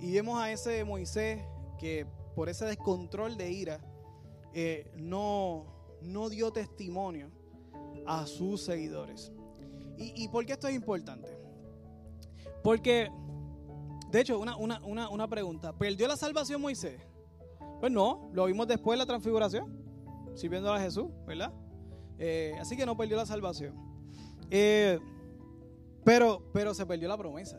[0.00, 1.42] Y vemos a ese Moisés
[1.78, 2.06] que
[2.38, 3.81] por ese descontrol de ira
[4.55, 5.66] eh, no,
[6.03, 7.33] no dio testimonio
[8.07, 9.33] a sus seguidores.
[9.96, 11.37] ¿Y, ¿Y por qué esto es importante?
[12.62, 13.11] Porque,
[14.12, 17.01] de hecho, una, una, una, una pregunta, ¿perdió la salvación Moisés?
[17.81, 19.77] Pues no, lo vimos después de la transfiguración,
[20.37, 21.53] sirviendo a Jesús, ¿verdad?
[22.20, 23.74] Eh, así que no perdió la salvación.
[24.48, 25.01] Eh,
[26.05, 27.59] pero, pero se perdió la promesa.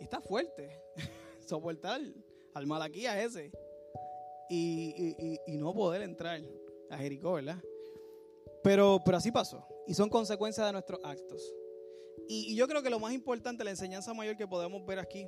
[0.00, 0.70] Está fuerte
[1.46, 2.00] soportar
[2.54, 3.50] al malaquía ese
[4.48, 6.40] y, no poder entrar
[6.90, 7.62] a Jericó, ¿verdad?
[8.62, 9.66] Pero, pero así pasó.
[9.86, 11.54] Y son consecuencias de nuestros actos.
[12.28, 15.26] Y, y yo creo que lo más importante, la enseñanza mayor que podemos ver aquí,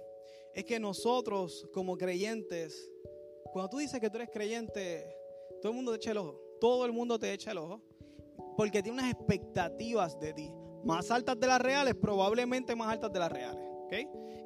[0.55, 2.91] es que nosotros como creyentes,
[3.53, 5.05] cuando tú dices que tú eres creyente,
[5.61, 6.41] todo el mundo te echa el ojo.
[6.61, 7.83] Todo el mundo te echa el ojo.
[8.57, 10.51] Porque tiene unas expectativas de ti.
[10.85, 13.74] Más altas de las reales, probablemente más altas de las reales.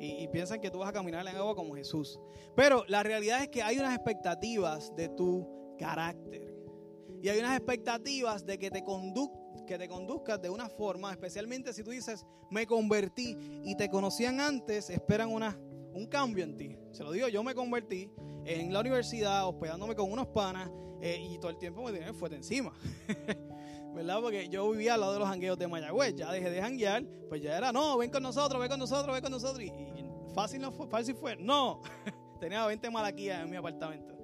[0.01, 2.19] Y, piensan que tú vas a caminar en agua como Jesús.
[2.55, 6.55] Pero la realidad es que hay unas expectativas de tu carácter.
[7.21, 9.31] Y hay unas expectativas de que te, condu
[9.67, 14.41] que te conduzcas de una forma, especialmente si tú dices, me convertí y te conocían
[14.41, 15.59] antes, esperan una,
[15.93, 16.77] un cambio en ti.
[16.93, 18.11] Se lo digo, yo me convertí
[18.49, 22.29] en la universidad, hospedándome con unos panas eh, y todo el tiempo me tenían fue
[22.29, 22.73] de encima.
[23.95, 24.21] ¿verdad?
[24.21, 27.43] Porque yo vivía al lado de los jangueos de Mayagüez, ya dejé de janguear, pues
[27.43, 29.61] ya era, no, ven con nosotros, ven con nosotros, ven con nosotros.
[29.61, 31.83] Y, y fácil no fue, fácil fue, no,
[32.41, 34.17] tenía 20 malaquías en mi apartamento.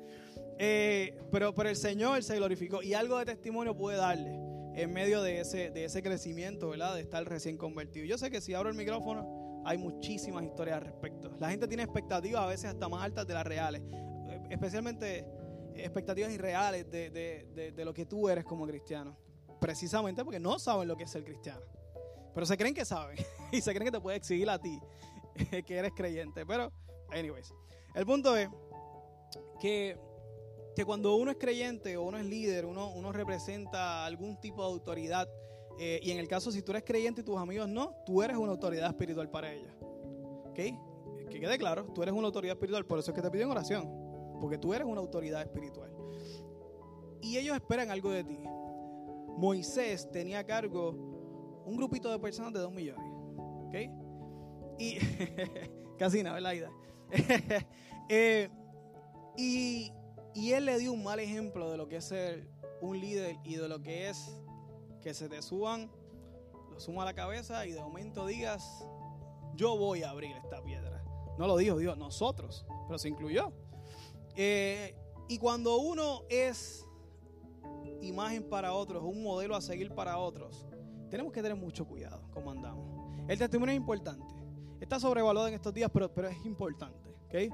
[0.59, 4.39] Eh, pero, pero el Señor se glorificó y algo de testimonio pude darle
[4.77, 6.95] en medio de ese, de ese crecimiento, ¿verdad?
[6.95, 8.07] De estar recién convertido.
[8.07, 11.35] Yo sé que si abro el micrófono hay muchísimas historias al respecto.
[11.41, 13.83] La gente tiene expectativas a veces hasta más altas de las reales,
[14.55, 15.27] especialmente
[15.75, 19.17] expectativas irreales de, de, de, lo que tú eres como cristiano
[19.61, 21.63] precisamente porque no saben lo que es ser cristiano.
[22.35, 23.17] Pero se creen que saben
[23.53, 24.81] y se creen que te puede exigir a ti
[25.67, 26.45] que eres creyente.
[26.47, 26.73] Pero,
[27.11, 27.53] anyways,
[27.95, 28.49] el punto es
[29.61, 29.99] que,
[30.77, 34.69] que cuando uno es creyente o uno es líder, uno, uno representa algún tipo de
[34.69, 35.29] autoridad.
[35.79, 38.37] Eh, y en el caso, si tú eres creyente y tus amigos no, tú eres
[38.37, 39.73] una autoridad espiritual para ellos.
[40.55, 42.87] Que quede claro, tú eres una autoridad espiritual.
[42.87, 44.04] Por eso es que te piden oración.
[44.45, 45.91] Porque tú eres una autoridad espiritual.
[47.23, 48.39] Y ellos esperan algo de ti.
[49.39, 50.91] Moisés tenía a cargo
[51.65, 53.11] un grupito de personas de dos millones.
[53.67, 53.75] ¿Ok?
[54.79, 54.99] Y
[55.99, 56.71] casi nada, ¿verdad?
[58.11, 58.51] eh,
[59.35, 59.91] y,
[60.35, 62.47] y él le dio un mal ejemplo de lo que es ser
[62.83, 64.31] un líder y de lo que es
[65.01, 65.91] que se te suban,
[66.71, 68.87] lo suma a la cabeza y de momento digas,
[69.55, 71.03] yo voy a abrir esta piedra.
[71.39, 73.55] No lo dijo Dios, nosotros, pero se incluyó.
[74.37, 74.95] Eh,
[75.29, 76.87] y cuando uno es
[78.01, 80.67] imagen para otros, un modelo a seguir para otros,
[81.11, 83.05] tenemos que tener mucho cuidado como andamos.
[83.29, 84.35] El testimonio es importante.
[84.81, 87.09] Está sobrevaluado en estos días, pero, pero es importante.
[87.27, 87.51] ¿okay?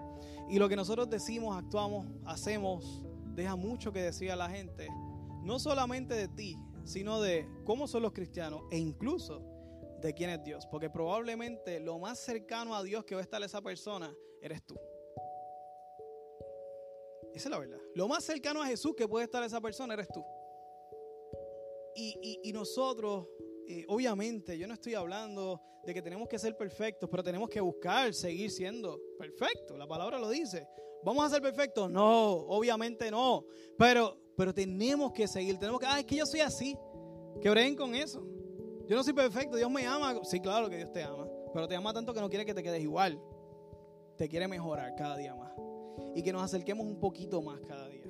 [0.48, 4.88] Y lo que nosotros decimos, actuamos, hacemos, deja mucho que decir a la gente.
[5.42, 9.42] No solamente de ti, sino de cómo son los cristianos e incluso
[10.00, 10.66] de quién es Dios.
[10.66, 14.12] Porque probablemente lo más cercano a Dios que va a estar esa persona
[14.42, 14.76] eres tú.
[17.34, 17.78] Esa es la verdad.
[17.94, 20.24] Lo más cercano a Jesús que puede estar esa persona eres tú.
[21.94, 23.26] Y, nosotros
[23.66, 27.60] eh, obviamente, yo no estoy hablando de que tenemos que ser perfectos, pero tenemos que
[27.60, 29.78] buscar seguir siendo perfectos.
[29.78, 30.66] La palabra lo dice.
[31.04, 31.90] ¿Vamos a ser perfectos?
[31.90, 33.44] No, obviamente no.
[33.78, 35.58] Pero, pero tenemos que seguir.
[35.58, 36.76] Tenemos que, ah, es que yo soy así.
[37.40, 38.22] Que breguen con eso.
[38.86, 40.18] Yo no soy perfecto, Dios me ama.
[40.24, 41.28] Sí, claro que Dios te ama.
[41.54, 43.20] Pero te ama tanto que no quiere que te quedes igual.
[44.16, 45.49] Te quiere mejorar cada día más.
[46.14, 48.04] Y que nos acerquemos un poquito más cada día.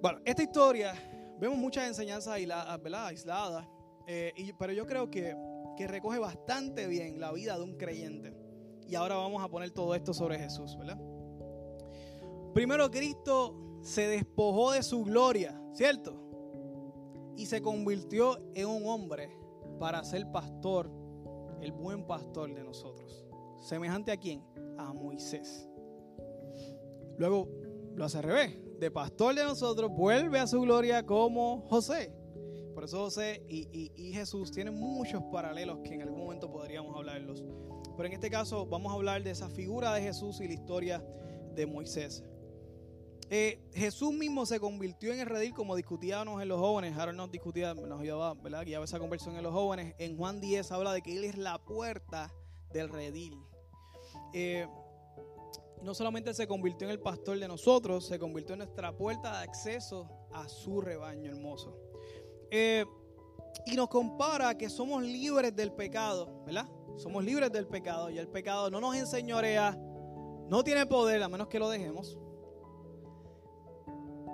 [0.00, 0.94] Bueno, esta historia,
[1.38, 3.66] vemos muchas enseñanzas aisladas.
[4.06, 5.36] Eh, pero yo creo que,
[5.76, 8.34] que recoge bastante bien la vida de un creyente.
[8.88, 10.98] Y ahora vamos a poner todo esto sobre Jesús, ¿verdad?
[12.52, 16.14] Primero Cristo se despojó de su gloria, ¿cierto?
[17.36, 19.30] Y se convirtió en un hombre
[19.78, 20.90] para ser pastor,
[21.60, 23.24] el buen pastor de nosotros.
[23.60, 24.44] ¿Semejante a quién?
[24.78, 25.68] A Moisés.
[27.18, 27.48] Luego
[27.94, 28.58] lo hace al revés.
[28.78, 32.12] De pastor de nosotros vuelve a su gloria como José.
[32.74, 37.44] Por eso José y, Jesús tienen muchos paralelos que en algún momento podríamos hablarlos.
[37.96, 41.04] Pero en este caso vamos a hablar de esa figura de Jesús y la historia
[41.54, 42.24] de Moisés.
[43.30, 46.96] Eh, Jesús mismo se convirtió en el redil como discutíamos en los jóvenes.
[46.98, 48.64] Ahora nos discutía, nos ayudaba, ¿verdad?
[48.64, 49.94] Guiaba esa conversión en los jóvenes.
[49.98, 52.32] En Juan 10 habla de que Él es la puerta
[52.72, 53.38] del redil.
[54.34, 54.66] Eh,
[55.82, 59.44] no solamente se convirtió en el pastor de nosotros, se convirtió en nuestra puerta de
[59.44, 61.76] acceso a su rebaño hermoso.
[62.50, 62.84] Eh,
[63.66, 66.68] y nos compara que somos libres del pecado, ¿verdad?
[66.96, 69.76] Somos libres del pecado y el pecado no nos enseñorea,
[70.48, 72.18] no tiene poder a menos que lo dejemos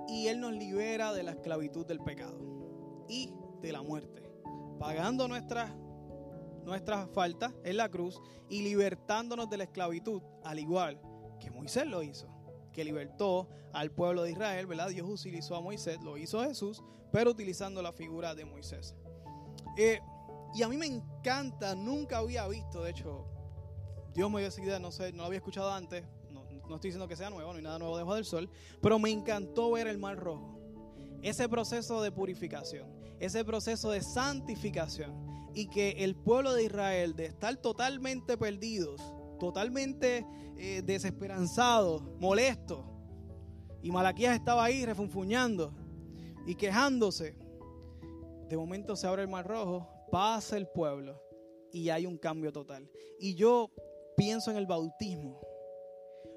[0.09, 2.39] y Él nos libera de la esclavitud del pecado
[3.09, 4.31] y de la muerte,
[4.79, 5.73] pagando nuestras
[6.65, 11.01] nuestras faltas en la cruz y libertándonos de la esclavitud, al igual
[11.39, 12.29] que Moisés lo hizo,
[12.73, 14.89] que libertó al pueblo de Israel, ¿verdad?
[14.89, 18.95] Dios utilizó a Moisés, lo hizo Jesús, pero utilizando la figura de Moisés.
[19.77, 20.01] Eh,
[20.55, 23.27] y a mí me encanta, nunca había visto, de hecho,
[24.15, 26.05] Dios me dio esa idea, no sé, no lo había escuchado antes,
[26.69, 29.11] no estoy diciendo que sea nuevo, no hay nada nuevo debajo del sol, pero me
[29.11, 30.59] encantó ver el mar rojo.
[31.23, 37.27] Ese proceso de purificación, ese proceso de santificación y que el pueblo de Israel, de
[37.27, 39.01] estar totalmente perdidos,
[39.39, 42.85] totalmente eh, desesperanzados, molestos,
[43.83, 45.73] y Malaquías estaba ahí refunfuñando
[46.47, 47.37] y quejándose,
[48.49, 51.23] de momento se abre el mar rojo, pasa el pueblo
[51.73, 52.91] y hay un cambio total.
[53.21, 53.71] Y yo
[54.17, 55.41] pienso en el bautismo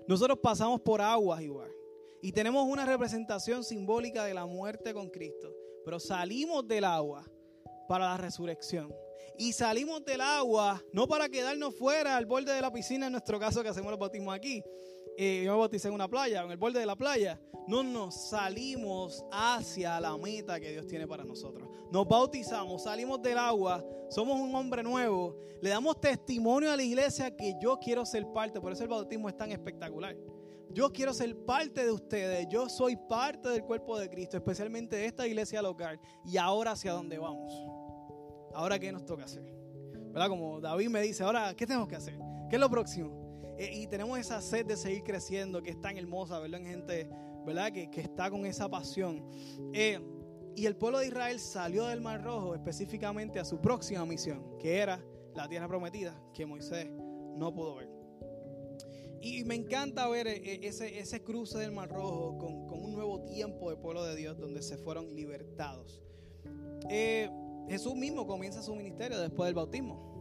[0.08, 1.72] nosotros pasamos por aguas igual.
[2.22, 5.56] Y tenemos una representación simbólica de la muerte con Cristo.
[5.86, 7.26] Pero salimos del agua
[7.88, 8.94] para la resurrección.
[9.38, 13.40] Y salimos del agua no para quedarnos fuera al borde de la piscina, en nuestro
[13.40, 14.64] caso que hacemos los bautismos aquí,
[15.18, 17.40] eh, yo me bauticé en una playa, en el borde de la playa.
[17.68, 21.70] No nos salimos hacia la meta que Dios tiene para nosotros.
[21.92, 27.36] Nos bautizamos, salimos del agua, somos un hombre nuevo, le damos testimonio a la iglesia
[27.36, 28.60] que yo quiero ser parte.
[28.60, 30.18] Por eso el bautismo es tan espectacular.
[30.74, 32.48] Yo quiero ser parte de ustedes.
[32.50, 36.00] Yo soy parte del cuerpo de Cristo, especialmente de esta iglesia local.
[36.26, 37.54] Y ahora hacia dónde vamos.
[38.54, 39.44] Ahora qué nos toca hacer.
[40.12, 40.28] ¿Verdad?
[40.28, 42.18] Como David me dice, ahora qué tenemos que hacer.
[42.50, 43.56] ¿Qué es lo próximo?
[43.58, 47.10] Eh, y tenemos esa sed de seguir creciendo que es tan hermosa, verlo en gente,
[47.46, 47.72] ¿verdad?
[47.72, 49.24] Que, que está con esa pasión.
[49.74, 50.00] Eh,
[50.56, 54.80] y el pueblo de Israel salió del Mar Rojo específicamente a su próxima misión, que
[54.80, 55.00] era
[55.36, 56.90] la tierra prometida, que Moisés
[57.38, 57.90] no pudo ver.
[59.22, 63.24] Y me encanta ver eh, ese, ese cruce del Mar Rojo con, con, un nuevo
[63.24, 66.02] tiempo del pueblo de Dios donde se fueron libertados.
[67.68, 70.12] Jesús mismo comienza su ministerio después del bautismo.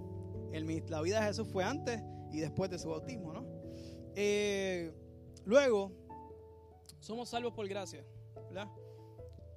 [0.89, 3.45] La vida de Jesús fue antes y después de su bautismo, ¿no?
[4.15, 4.93] Eh,
[5.45, 5.93] luego,
[6.99, 8.05] somos salvos por gracia.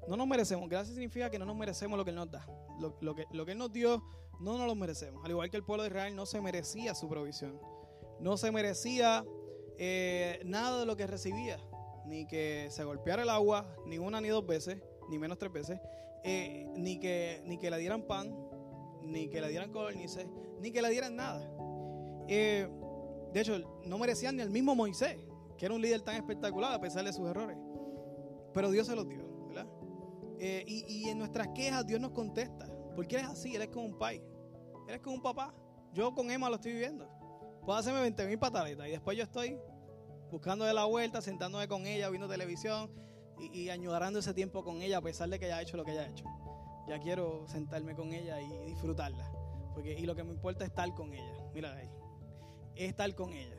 [0.07, 0.69] No nos merecemos.
[0.69, 2.45] Gracia significa que no nos merecemos lo que Él nos da.
[2.79, 4.03] Lo, que, lo que Él nos dio,
[4.39, 5.23] no nos lo merecemos.
[5.23, 7.59] Al igual que el pueblo de Israel no se merecía su provisión.
[8.19, 9.25] No se merecía
[9.77, 11.57] eh, nada de lo que recibía.
[12.05, 15.79] Ni que se golpeara el agua, ni una ni dos veces, ni menos tres veces.
[16.23, 18.33] Eh, ni, que, ni que le dieran pan,
[19.01, 20.25] ni que le dieran codornices,
[20.61, 21.45] ni que le dieran nada.
[22.27, 22.67] Eh,
[23.33, 25.17] de hecho, no merecían ni el mismo Moisés,
[25.57, 27.57] que era un líder tan espectacular a pesar de sus errores.
[28.53, 29.67] Pero Dios se los dio, ¿verdad?
[30.39, 32.69] Eh, y, en nuestras quejas Dios nos contesta.
[32.95, 34.23] Porque Él es así, Él es como un pai.
[34.87, 35.53] Él es como un papá.
[35.93, 37.07] Yo con Emma lo estoy viviendo.
[37.65, 39.57] Puedo hacerme 20 mil pataletas y después yo estoy
[40.31, 42.91] buscando de la vuelta, sentándome con ella, viendo televisión
[43.51, 45.91] y, y añorando ese tiempo con ella a pesar de que haya hecho lo que
[45.91, 46.25] haya hecho.
[46.87, 49.31] Ya quiero sentarme con ella y disfrutarla.
[49.73, 51.33] Porque, y lo que me importa es estar con ella.
[51.53, 51.89] Mira ahí
[52.75, 53.57] estar con ella.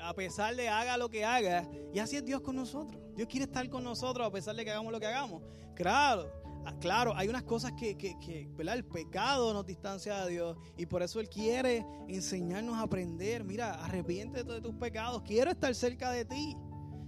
[0.00, 3.00] A pesar de haga lo que haga, y así es Dios con nosotros.
[3.14, 5.42] Dios quiere estar con nosotros a pesar de que hagamos lo que hagamos.
[5.74, 6.30] Claro,
[6.66, 8.74] ah, claro, hay unas cosas que, que, ¿verdad?
[8.74, 13.44] El pecado nos distancia de Dios y por eso Él quiere enseñarnos a aprender.
[13.44, 16.56] Mira, arrepiente de tus pecados, quiero estar cerca de ti.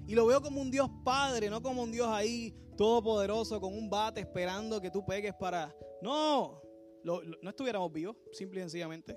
[0.06, 3.90] Y lo veo como un Dios Padre, no como un Dios ahí todopoderoso con un
[3.90, 5.74] bate esperando que tú pegues para...
[6.00, 6.62] No,
[7.02, 9.16] no estuviéramos vivos, simple y sencillamente.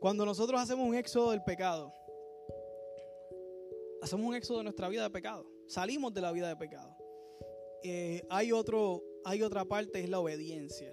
[0.00, 1.92] Cuando nosotros hacemos un éxodo del pecado,
[4.00, 6.96] hacemos un éxodo de nuestra vida de pecado, salimos de la vida de pecado.
[7.82, 10.92] Eh, hay, otro, hay otra parte, es la obediencia.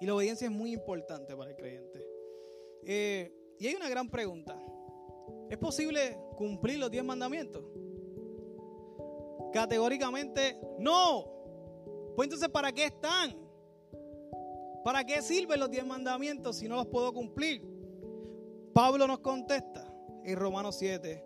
[0.00, 2.06] Y la obediencia es muy importante para el creyente.
[2.84, 4.59] Eh, y hay una gran pregunta.
[5.50, 7.64] ¿Es posible cumplir los diez mandamientos?
[9.52, 11.24] Categóricamente, no.
[12.14, 13.36] Pues entonces, ¿para qué están?
[14.84, 17.62] ¿Para qué sirven los diez mandamientos si no los puedo cumplir?
[18.72, 19.92] Pablo nos contesta
[20.24, 21.24] en Romanos 7,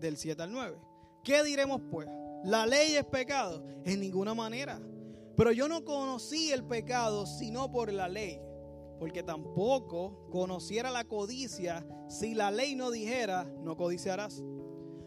[0.00, 0.78] del 7 al 9.
[1.22, 2.08] ¿Qué diremos pues?
[2.42, 3.62] ¿La ley es pecado?
[3.84, 4.80] En ninguna manera.
[5.36, 8.40] Pero yo no conocí el pecado sino por la ley,
[8.98, 14.42] porque tampoco conociera la codicia si la ley no dijera, no codiciarás.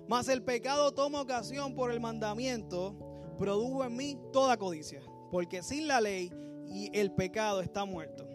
[0.07, 2.95] Mas el pecado toma ocasión por el mandamiento,
[3.37, 6.31] produjo en mí toda codicia, porque sin la ley
[6.67, 8.27] y el pecado está muerto.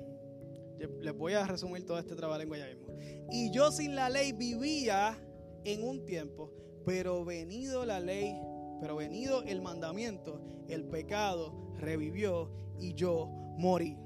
[1.00, 2.86] Les voy a resumir todo este trabajo ya mismo.
[3.30, 5.18] Y yo sin la ley vivía
[5.64, 6.52] en un tiempo,
[6.84, 8.38] pero venido la ley,
[8.80, 13.26] pero venido el mandamiento, el pecado revivió y yo
[13.56, 13.96] morí.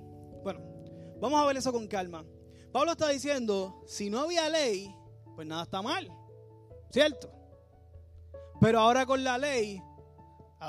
[1.20, 2.24] Vamos a ver eso con calma.
[2.72, 4.94] Pablo está diciendo, si no había ley,
[5.34, 6.08] pues nada está mal,
[6.90, 7.32] ¿cierto?
[8.60, 9.82] Pero ahora con la ley,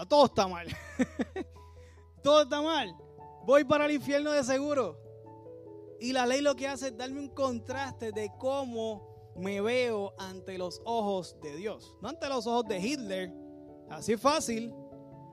[0.07, 0.67] todo está mal.
[2.23, 2.95] todo está mal.
[3.45, 4.97] Voy para el infierno de seguro.
[5.99, 10.57] Y la ley lo que hace es darme un contraste de cómo me veo ante
[10.57, 11.95] los ojos de Dios.
[12.01, 13.33] No ante los ojos de Hitler,
[13.89, 14.73] así fácil,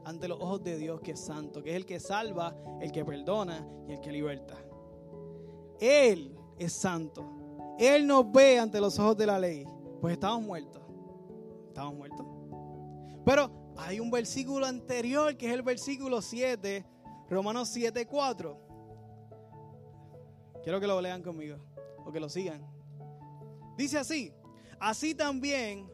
[0.05, 3.05] ante los ojos de Dios que es santo, que es el que salva, el que
[3.05, 4.57] perdona y el que liberta.
[5.81, 7.25] Él es santo.
[7.79, 9.67] Él nos ve ante los ojos de la ley.
[10.01, 10.83] Pues estamos muertos.
[11.69, 12.27] Estamos muertos.
[13.25, 16.85] Pero hay un versículo anterior que es el versículo 7,
[17.29, 18.67] Romanos 7, 4
[20.67, 21.59] Quiero que lo lean conmigo
[22.05, 22.61] o que lo sigan.
[23.77, 24.33] Dice así,
[24.81, 25.89] así también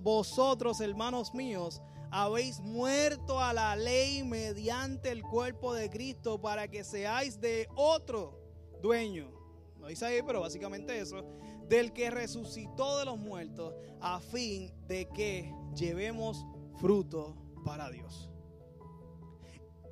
[0.00, 6.84] vosotros, hermanos míos, habéis muerto a la ley mediante el cuerpo de Cristo para que
[6.84, 8.45] seáis de otro
[8.80, 9.30] dueño.
[9.78, 11.24] No dice ahí, pero básicamente eso,
[11.68, 16.44] del que resucitó de los muertos a fin de que llevemos
[16.78, 18.30] fruto para Dios.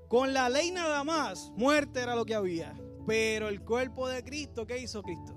[0.08, 2.78] Con la ley nada más, muerte era lo que había.
[3.06, 5.34] Pero el cuerpo de Cristo, ¿qué hizo Cristo?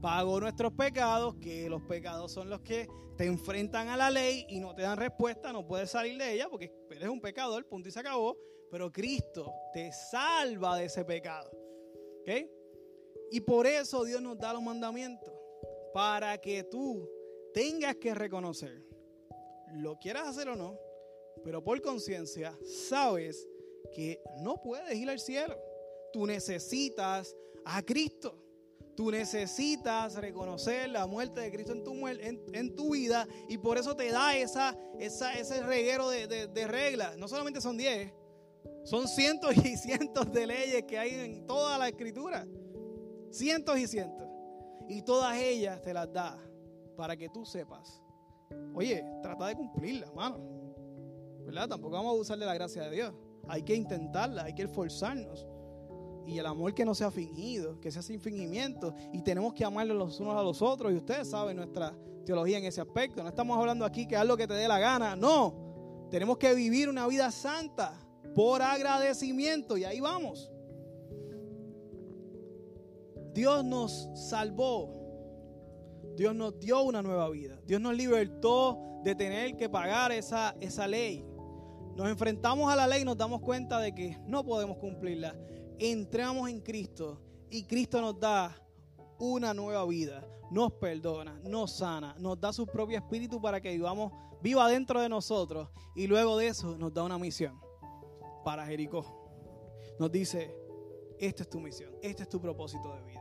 [0.00, 4.60] Pagó nuestros pecados, que los pecados son los que te enfrentan a la ley y
[4.60, 7.92] no te dan respuesta, no puedes salir de ella porque eres un pecador, punto y
[7.92, 8.36] se acabó.
[8.70, 11.50] Pero Cristo te salva de ese pecado.
[12.20, 12.57] ¿Ok?
[13.30, 15.32] Y por eso Dios nos da los mandamientos,
[15.92, 17.08] para que tú
[17.52, 18.84] tengas que reconocer,
[19.74, 20.78] lo quieras hacer o no,
[21.44, 23.48] pero por conciencia sabes
[23.92, 25.56] que no puedes ir al cielo.
[26.12, 28.44] Tú necesitas a Cristo.
[28.96, 33.94] Tú necesitas reconocer la muerte de Cristo en tu, en, tu vida y por eso
[33.94, 37.16] te da esa, ese reguero de, reglas.
[37.16, 38.12] No solamente son 10,
[38.82, 42.44] son cientos y cientos de leyes que hay en toda la escritura.
[43.30, 44.28] Cientos y cientos.
[44.88, 46.38] Y todas ellas te las da
[46.96, 48.02] para que tú sepas.
[48.74, 50.38] Oye, trata de cumplirlas, mano.
[51.44, 51.68] ¿Verdad?
[51.68, 53.14] Tampoco vamos a abusar de la gracia de Dios.
[53.48, 55.46] Hay que intentarla, hay que esforzarnos
[56.28, 58.92] y el amor que no sea fingido, que sea sin fingimiento.
[59.14, 60.92] Y tenemos que amarle los unos a los otros.
[60.92, 63.22] Y ustedes saben nuestra teología en ese aspecto.
[63.22, 65.16] No estamos hablando aquí que haz lo que te dé la gana.
[65.16, 66.06] No.
[66.10, 67.98] Tenemos que vivir una vida santa
[68.34, 69.78] por agradecimiento.
[69.78, 70.50] Y ahí vamos.
[73.38, 74.90] Dios nos salvó.
[76.16, 77.60] Dios nos dio una nueva vida.
[77.64, 81.24] Dios nos libertó de tener que pagar esa, esa ley.
[81.94, 85.36] Nos enfrentamos a la ley y nos damos cuenta de que no podemos cumplirla
[85.78, 88.60] entramos en Cristo y Cristo nos da
[89.20, 94.12] una nueva vida, nos perdona, nos sana, nos da su propio espíritu para que vivamos,
[94.42, 97.60] viva dentro de nosotros y luego de eso nos da una misión
[98.44, 99.04] para Jericó.
[100.00, 100.52] Nos dice,
[101.20, 103.17] esta es tu misión, este es tu propósito de vida.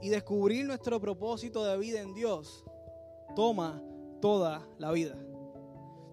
[0.00, 2.64] Y descubrir nuestro propósito de vida en Dios
[3.34, 3.82] toma
[4.20, 5.16] toda la vida.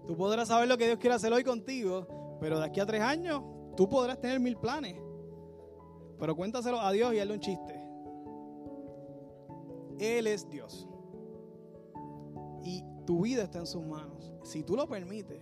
[0.06, 3.02] Tú podrás saber lo que Dios quiere hacer hoy contigo, pero de aquí a tres
[3.02, 3.42] años
[3.76, 4.96] tú podrás tener mil planes.
[6.18, 7.86] Pero cuéntaselo a Dios y hazle un chiste.
[9.98, 10.88] Él es Dios.
[12.62, 14.34] Y tu vida está en sus manos.
[14.42, 15.40] Si tú lo permites,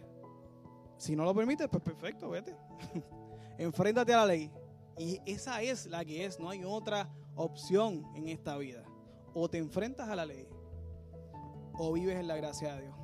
[0.97, 2.57] Si no lo permites, pues perfecto, vete.
[3.59, 4.51] Enfréntate a la ley.
[4.97, 8.85] Y esa es la que es, no hay otra opción en esta vida.
[9.35, 10.49] O te enfrentas a la ley
[11.77, 12.95] o vives en la gracia de Dios.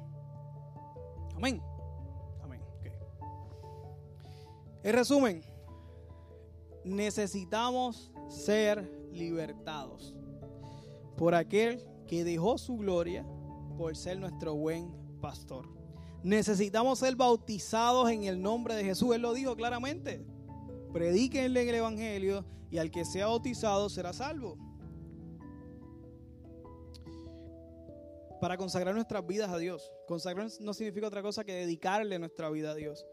[1.34, 1.62] Amén.
[2.42, 2.60] Amén.
[4.82, 5.42] En resumen,
[6.84, 10.14] necesitamos ser libertados
[11.16, 13.26] por aquel que dejó su gloria
[13.76, 15.68] por ser nuestro buen pastor.
[16.22, 19.14] Necesitamos ser bautizados en el nombre de Jesús.
[19.14, 20.24] Él lo dijo claramente.
[20.92, 24.56] Predíquenle el Evangelio y al que sea bautizado será salvo.
[28.40, 29.92] Para consagrar nuestras vidas a Dios.
[30.06, 33.06] Consagrar no significa otra cosa que dedicarle nuestra vida a Dios.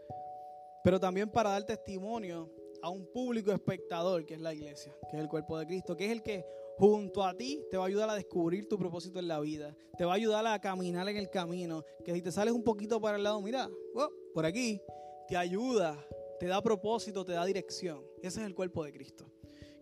[0.83, 2.49] Pero también para dar testimonio
[2.81, 6.05] a un público espectador que es la iglesia, que es el cuerpo de Cristo, que
[6.05, 6.45] es el que
[6.77, 10.05] junto a ti te va a ayudar a descubrir tu propósito en la vida, te
[10.05, 13.17] va a ayudar a caminar en el camino, que si te sales un poquito para
[13.17, 14.79] el lado, mira, oh, por aquí,
[15.27, 15.97] te ayuda,
[16.39, 18.03] te da propósito, te da dirección.
[18.21, 19.31] Ese es el cuerpo de Cristo,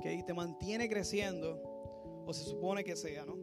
[0.01, 1.62] que te mantiene creciendo,
[2.26, 3.38] o se supone que sea, ¿no?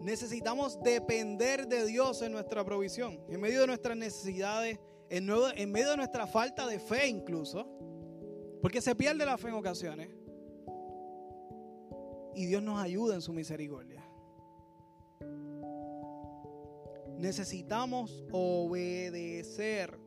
[0.00, 4.78] Necesitamos depender de Dios en nuestra provisión, en medio de nuestras necesidades,
[5.08, 7.66] en, en medio de nuestra falta de fe incluso,
[8.60, 10.10] porque se pierde la fe en ocasiones
[12.34, 14.04] y Dios nos ayuda en su misericordia.
[17.18, 20.03] Necesitamos obedecer.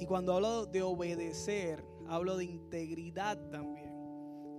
[0.00, 3.92] Y cuando hablo de obedecer, hablo de integridad también.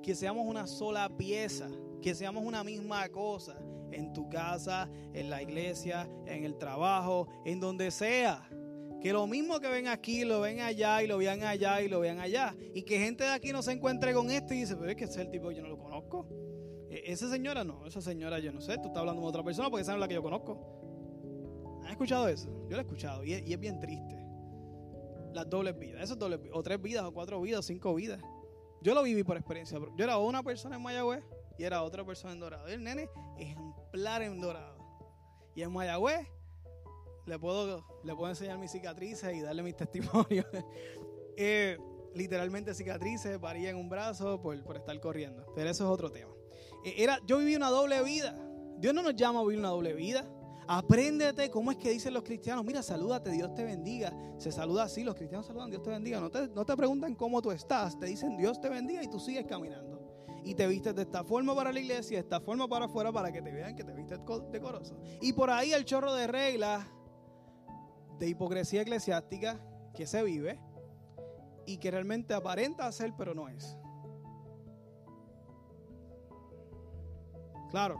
[0.02, 1.70] Que seamos una sola pieza,
[2.02, 3.58] que seamos una misma cosa
[3.92, 8.48] en tu casa, en la iglesia, en el trabajo, en donde sea.
[9.02, 12.00] Que lo mismo que ven aquí, lo ven allá y lo vean allá y lo
[12.00, 12.56] vean allá.
[12.74, 15.06] Y que gente de aquí no se encuentre con esto y dice, pero es que
[15.06, 16.28] ese es el tipo que yo no lo conozco.
[16.92, 19.70] E, esa señora no, esa señora yo no sé, tú estás hablando con otra persona
[19.70, 21.80] porque esa es la que yo conozco.
[21.84, 22.50] ¿Han escuchado eso?
[22.70, 24.21] Yo lo he escuchado y es, bien triste.
[25.34, 28.22] Las dobles vidas, esas dobles o tres vidas, o cuatro vidas, o cinco vidas.
[28.82, 29.80] Yo lo viví por experiencia.
[29.96, 31.24] Yo era una persona en Mayagüez
[31.58, 32.68] y era otra persona en Dorado.
[32.68, 34.78] el nene ejemplar en Dorado.
[35.56, 36.28] Y en Mayagüez
[37.26, 40.46] le puedo, le puedo enseñar mis cicatrices y darle mis testimonios.
[41.38, 41.78] Eh,
[42.16, 45.46] literalmente cicatrices, varía en un brazo por, por, estar corriendo.
[45.56, 46.32] Pero eso es otro tema.
[46.84, 48.36] Eh, era, yo viví una doble vida.
[48.80, 50.28] Dios no nos llama a vivir una doble vida.
[50.74, 52.64] Apréndete cómo es que dicen los cristianos.
[52.64, 54.14] Mira, salúdate, Dios te bendiga.
[54.38, 56.22] Se saluda así, los cristianos saludan, Dios te bendiga.
[56.22, 59.20] No te, no te preguntan cómo tú estás, te dicen Dios te bendiga y tú
[59.20, 60.00] sigues caminando.
[60.46, 63.34] Y te vistes de esta forma para la iglesia, de esta forma para afuera para
[63.34, 64.18] que te vean que te vistes
[64.50, 64.98] decoroso.
[65.20, 66.88] Y por ahí el chorro de reglas
[68.18, 69.60] de hipocresía eclesiástica
[69.94, 70.58] que se vive
[71.66, 73.78] y que realmente aparenta ser, pero no es.
[77.72, 77.98] Claro,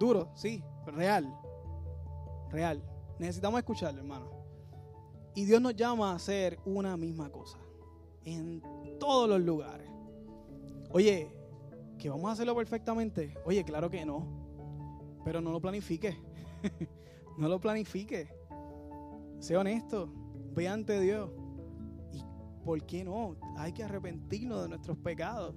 [0.00, 1.32] duro, sí, real,
[2.54, 2.82] real.
[3.18, 4.30] Necesitamos escucharlo, hermano.
[5.34, 7.58] Y Dios nos llama a hacer una misma cosa
[8.24, 8.62] en
[8.98, 9.90] todos los lugares.
[10.90, 11.34] Oye,
[11.98, 13.34] que vamos a hacerlo perfectamente.
[13.44, 14.26] Oye, claro que no.
[15.24, 16.16] Pero no lo planifique.
[17.38, 18.28] no lo planifique.
[19.40, 20.08] Sé honesto,
[20.54, 21.30] ve ante Dios.
[22.12, 22.22] ¿Y
[22.64, 23.36] por qué no?
[23.56, 25.54] Hay que arrepentirnos de nuestros pecados.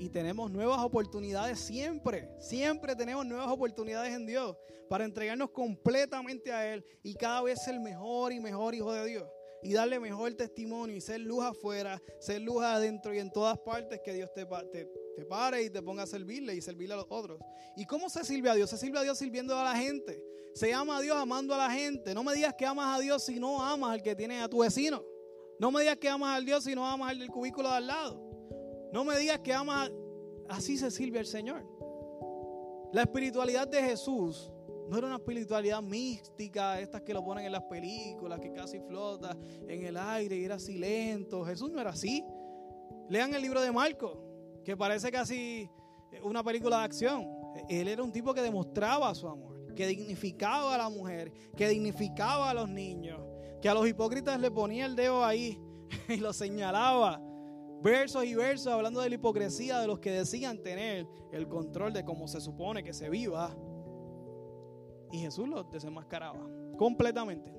[0.00, 2.30] Y tenemos nuevas oportunidades siempre.
[2.38, 4.56] Siempre tenemos nuevas oportunidades en Dios
[4.88, 9.28] para entregarnos completamente a Él y cada vez ser mejor y mejor hijo de Dios.
[9.62, 14.00] Y darle mejor testimonio y ser luz afuera, ser luz adentro y en todas partes
[14.02, 17.06] que Dios te, te, te pare y te ponga a servirle y servirle a los
[17.10, 17.38] otros.
[17.76, 18.70] ¿Y cómo se sirve a Dios?
[18.70, 20.24] Se sirve a Dios sirviendo a la gente.
[20.54, 22.14] Se ama a Dios amando a la gente.
[22.14, 24.60] No me digas que amas a Dios si no amas al que tiene a tu
[24.60, 25.04] vecino.
[25.58, 27.86] No me digas que amas a Dios si no amas al del cubículo de al
[27.86, 28.29] lado.
[28.92, 29.90] No me digas que amas.
[30.48, 31.64] Así se sirve al Señor.
[32.92, 34.50] La espiritualidad de Jesús
[34.88, 39.36] no era una espiritualidad mística, estas que lo ponen en las películas, que casi flota
[39.68, 41.44] en el aire y era así lento.
[41.44, 42.24] Jesús no era así.
[43.08, 44.18] Lean el libro de Marcos,
[44.64, 45.70] que parece casi
[46.24, 47.26] una película de acción.
[47.68, 52.50] Él era un tipo que demostraba su amor que dignificaba a la mujer, que dignificaba
[52.50, 53.18] a los niños,
[53.62, 55.58] que a los hipócritas le ponía el dedo ahí
[56.08, 57.18] y lo señalaba.
[57.82, 62.04] Versos y versos hablando de la hipocresía de los que decían tener el control de
[62.04, 63.56] cómo se supone que se viva.
[65.12, 67.52] Y Jesús los desenmascaraba completamente.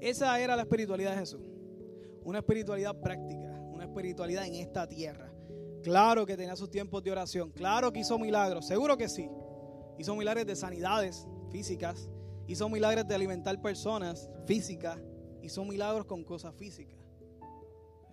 [0.00, 1.42] Esa era la espiritualidad de Jesús.
[2.24, 5.32] Una espiritualidad práctica, una espiritualidad en esta tierra.
[5.82, 9.30] Claro que tenía sus tiempos de oración, claro que hizo milagros, seguro que sí.
[9.98, 12.08] Hizo milagres de sanidades físicas.
[12.46, 14.98] Hizo milagros de alimentar personas físicas.
[15.42, 17.05] Hizo milagros con cosas físicas.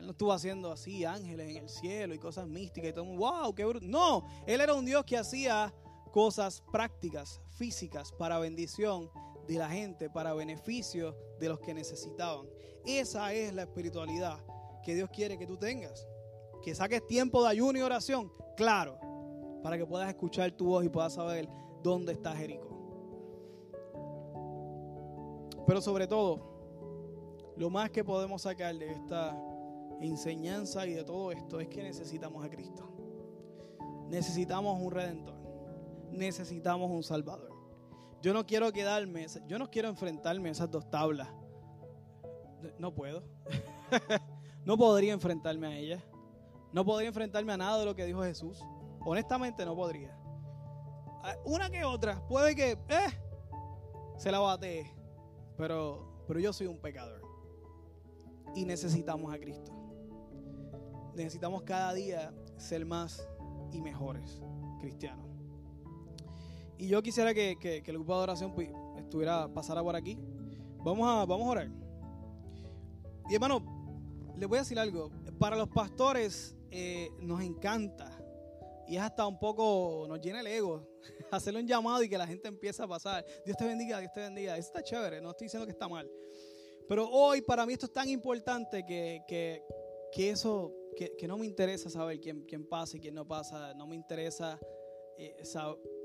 [0.04, 3.06] Él no estuvo haciendo así ángeles en el cielo y cosas místicas y todo.
[3.06, 3.56] ¡Wow!
[3.56, 3.86] ¡Qué bruto!
[3.88, 5.74] No, él era un Dios que hacía
[6.12, 9.10] cosas prácticas, físicas, para bendición
[9.48, 12.46] de la gente para beneficio de los que necesitaban.
[12.86, 14.40] Esa es la espiritualidad
[14.84, 16.06] que Dios quiere que tú tengas.
[16.62, 19.00] Que saques tiempo de ayuno y oración, claro,
[19.64, 21.48] para que puedas escuchar tu voz y puedas saber
[21.82, 22.68] dónde está Jericó.
[25.66, 29.53] Pero sobre todo, lo más que podemos sacar de esta
[30.08, 32.90] enseñanza y de todo esto es que necesitamos a Cristo.
[34.10, 35.36] Necesitamos un redentor.
[36.12, 37.52] Necesitamos un salvador.
[38.22, 41.28] Yo no quiero quedarme, yo no quiero enfrentarme a esas dos tablas.
[42.78, 43.24] No puedo.
[44.66, 46.04] no podría enfrentarme a ellas.
[46.72, 48.64] No podría enfrentarme a nada de lo que dijo Jesús.
[49.06, 50.18] Honestamente no podría.
[51.46, 53.10] Una que otra, puede que eh,
[54.18, 54.94] se la batee,
[55.58, 57.22] pero, pero yo soy un pecador.
[58.56, 59.83] Y necesitamos a Cristo.
[61.16, 63.28] Necesitamos cada día ser más
[63.72, 64.42] y mejores
[64.80, 65.26] cristianos.
[66.78, 70.18] Y yo quisiera que, el grupo de adoración pues, estuviera, pasara por aquí.
[70.80, 71.72] Vamos a, vamos a orar.
[73.30, 75.12] Y hermano, les voy a decir algo.
[75.40, 78.12] Para los pastores eh, nos encanta
[78.88, 80.88] y es hasta un poco, nos llena el ego
[81.32, 83.26] hacerle un llamado y que la gente empiece a pasar.
[83.46, 84.58] Dios te bendiga, Dios te bendiga.
[84.58, 86.10] Eso está chévere, no estoy diciendo que está mal.
[86.88, 89.64] Pero hoy para mí esto es tan importante que, que,
[90.18, 93.74] eso, que, no me interesa saber quién, quién pasa y quién no pasa.
[93.74, 94.60] No me interesa,
[95.18, 95.36] eh,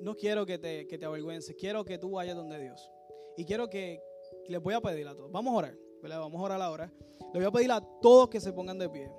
[0.00, 1.54] no quiero que te, que te avergüences.
[1.56, 2.90] Quiero que tú vayas donde Dios.
[3.36, 4.02] Y quiero que,
[4.48, 5.30] les voy a pedir a todos.
[5.30, 6.92] Vamos a orar, Vamos a orar ahora.
[7.32, 9.10] Les voy a pedir a todos que se pongan de pie.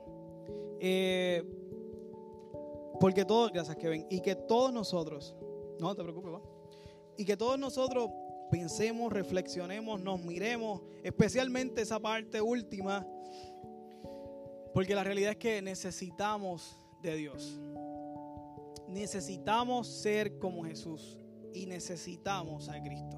[0.80, 1.44] Eh,
[3.00, 5.36] porque todos, gracias Kevin, y que todos nosotros,
[5.80, 6.42] no te preocupes, va,
[7.18, 8.10] y que todos nosotros
[8.52, 13.08] pensemos, reflexionemos, nos miremos, especialmente esa parte última,
[14.80, 17.60] porque la realidad es que necesitamos de Dios.
[18.88, 21.20] Necesitamos ser como Jesús
[21.54, 23.18] y necesitamos a Cristo.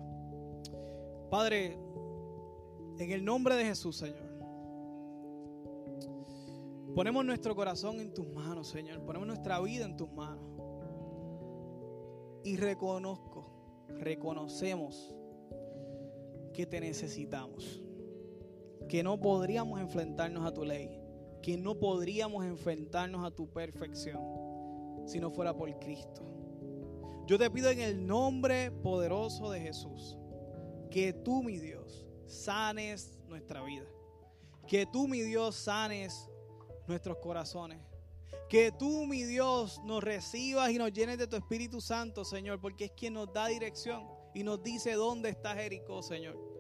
[1.30, 1.78] Padre,
[2.98, 4.28] en el nombre de Jesús, Señor.
[6.96, 9.06] Ponemos nuestro corazón en tus manos, Señor.
[9.06, 10.44] Ponemos nuestra vida en tus manos.
[12.44, 15.14] Y reconozco, reconocemos
[16.56, 17.84] que te necesitamos.
[18.90, 21.01] Que no podríamos enfrentarnos a tu ley.
[21.42, 24.22] Que no podríamos enfrentarnos a tu perfección
[25.06, 26.24] si no fuera por Cristo.
[27.28, 30.18] Yo te pido en el nombre poderoso de Jesús
[30.92, 33.88] que tú, mi Dios, sanes nuestra vida.
[34.68, 36.30] Que tú, mi Dios, sanes
[36.88, 37.80] nuestros corazones.
[38.50, 42.86] Que tú, mi Dios, nos recibas y nos llenes de tu Espíritu Santo, Señor, porque
[42.86, 46.51] es quien nos da dirección y nos dice dónde está Jericó, Señor.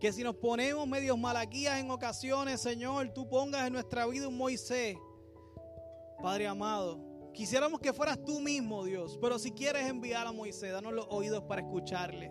[0.00, 4.36] Que si nos ponemos medios malaquías en ocasiones, Señor, tú pongas en nuestra vida un
[4.36, 4.96] Moisés.
[6.22, 7.00] Padre amado,
[7.32, 11.42] quisiéramos que fueras tú mismo, Dios, pero si quieres enviar a Moisés, danos los oídos
[11.44, 12.30] para escucharle.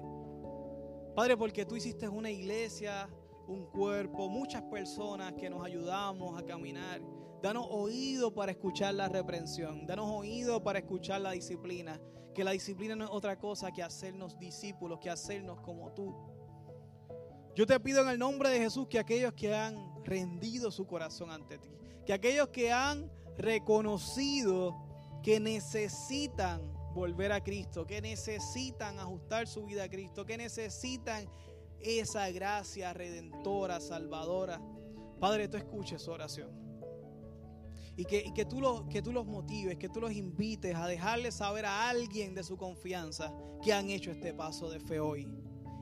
[1.15, 3.09] Padre, porque tú hiciste una iglesia,
[3.47, 7.01] un cuerpo, muchas personas que nos ayudamos a caminar.
[7.41, 9.85] Danos oído para escuchar la reprensión.
[9.85, 12.01] Danos oído para escuchar la disciplina.
[12.33, 16.34] Que la disciplina no es otra cosa que hacernos discípulos, que hacernos como tú.
[17.55, 21.31] Yo te pido en el nombre de Jesús que aquellos que han rendido su corazón
[21.31, 21.69] ante ti,
[22.05, 24.75] que aquellos que han reconocido
[25.23, 26.61] que necesitan
[26.93, 31.27] volver a Cristo, que necesitan ajustar su vida a Cristo, que necesitan
[31.79, 34.61] esa gracia redentora, salvadora.
[35.19, 36.49] Padre, tú escuches su oración.
[37.97, 42.33] Y que, que, tú los, motives, que tú los invites a dejarles saber a alguien
[42.35, 43.33] de su confianza
[43.63, 45.25] que han hecho este paso de fe hoy.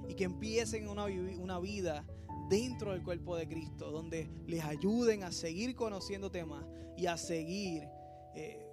[0.08, 2.06] Y que empiecen una, una vida
[2.49, 6.66] dentro del cuerpo de Cristo, donde les ayuden a seguir conociéndote más
[6.97, 7.88] y a seguir
[8.36, 8.68] eh,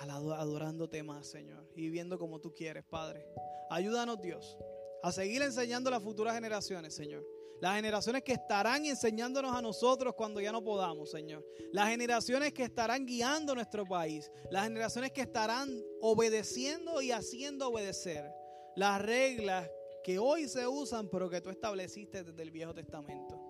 [0.00, 3.26] adorándote más, Señor, y viviendo como tú quieres, Padre.
[3.70, 4.58] Ayúdanos, Dios,
[5.02, 7.24] a seguir enseñando a las futuras generaciones, Señor
[7.62, 11.46] las generaciones que estarán enseñándonos a nosotros cuando ya no podamos, Señor.
[11.70, 14.32] Las generaciones que estarán guiando nuestro país.
[14.50, 15.70] Las generaciones que estarán
[16.00, 18.28] obedeciendo y haciendo obedecer
[18.74, 19.70] las reglas
[20.02, 23.40] que hoy se usan, pero que tú estableciste desde el Viejo Testamento.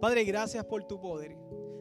[0.00, 1.36] Padre, gracias por tu poder.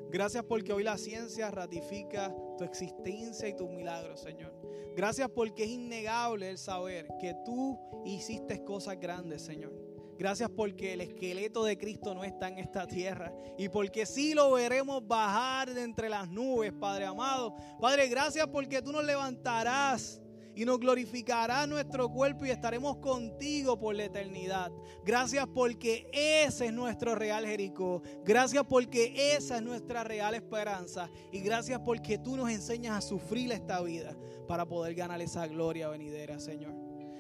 [0.09, 4.53] Gracias porque hoy la ciencia ratifica tu existencia y tus milagros, Señor.
[4.95, 9.74] Gracias porque es innegable el saber que tú hiciste cosas grandes, Señor.
[10.18, 14.53] Gracias porque el esqueleto de Cristo no está en esta tierra y porque sí lo
[14.53, 17.55] veremos bajar de entre las nubes, Padre amado.
[17.80, 20.20] Padre, gracias porque tú nos levantarás
[20.58, 24.72] y nos glorificarás nuestro cuerpo y estaremos contigo por la eternidad.
[25.05, 28.01] Gracias porque ese es nuestro real Jericó.
[28.26, 31.12] Gracias porque esa es nuestra real esperanza.
[31.32, 35.89] Y gracias porque tú nos enseñas a sufrir esta vida para poder ganar esa gloria
[35.89, 36.74] venidera, Señor.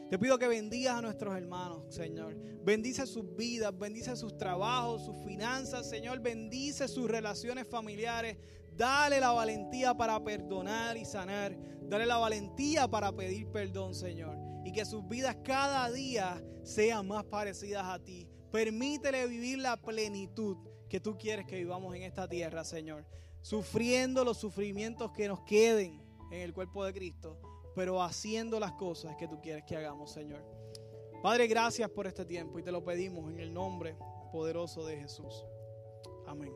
[0.09, 2.35] Te pido que bendigas a nuestros hermanos, Señor.
[2.63, 6.21] Bendice sus vidas, bendice sus trabajos, sus finanzas, Señor.
[6.21, 8.37] Bendice sus relaciones familiares.
[8.77, 11.57] Dale la valentía para perdonar y sanar.
[11.81, 14.37] Dale la valentía para pedir perdón, Señor.
[14.63, 18.29] Y que sus vidas cada día sean más parecidas a ti.
[18.51, 20.57] Permítele vivir la plenitud
[20.87, 23.05] que tú quieres que vivamos en esta tierra, Señor.
[23.41, 26.01] Sufriendo los sufrimientos que nos queden
[26.31, 27.39] en el cuerpo de Cristo
[27.77, 30.43] pero haciendo las cosas que tú quieres que hagamos, Señor.
[31.21, 33.95] Padre, gracias por este tiempo y te lo pedimos en el nombre
[34.31, 35.45] poderoso de Jesús.
[36.25, 36.51] Amén.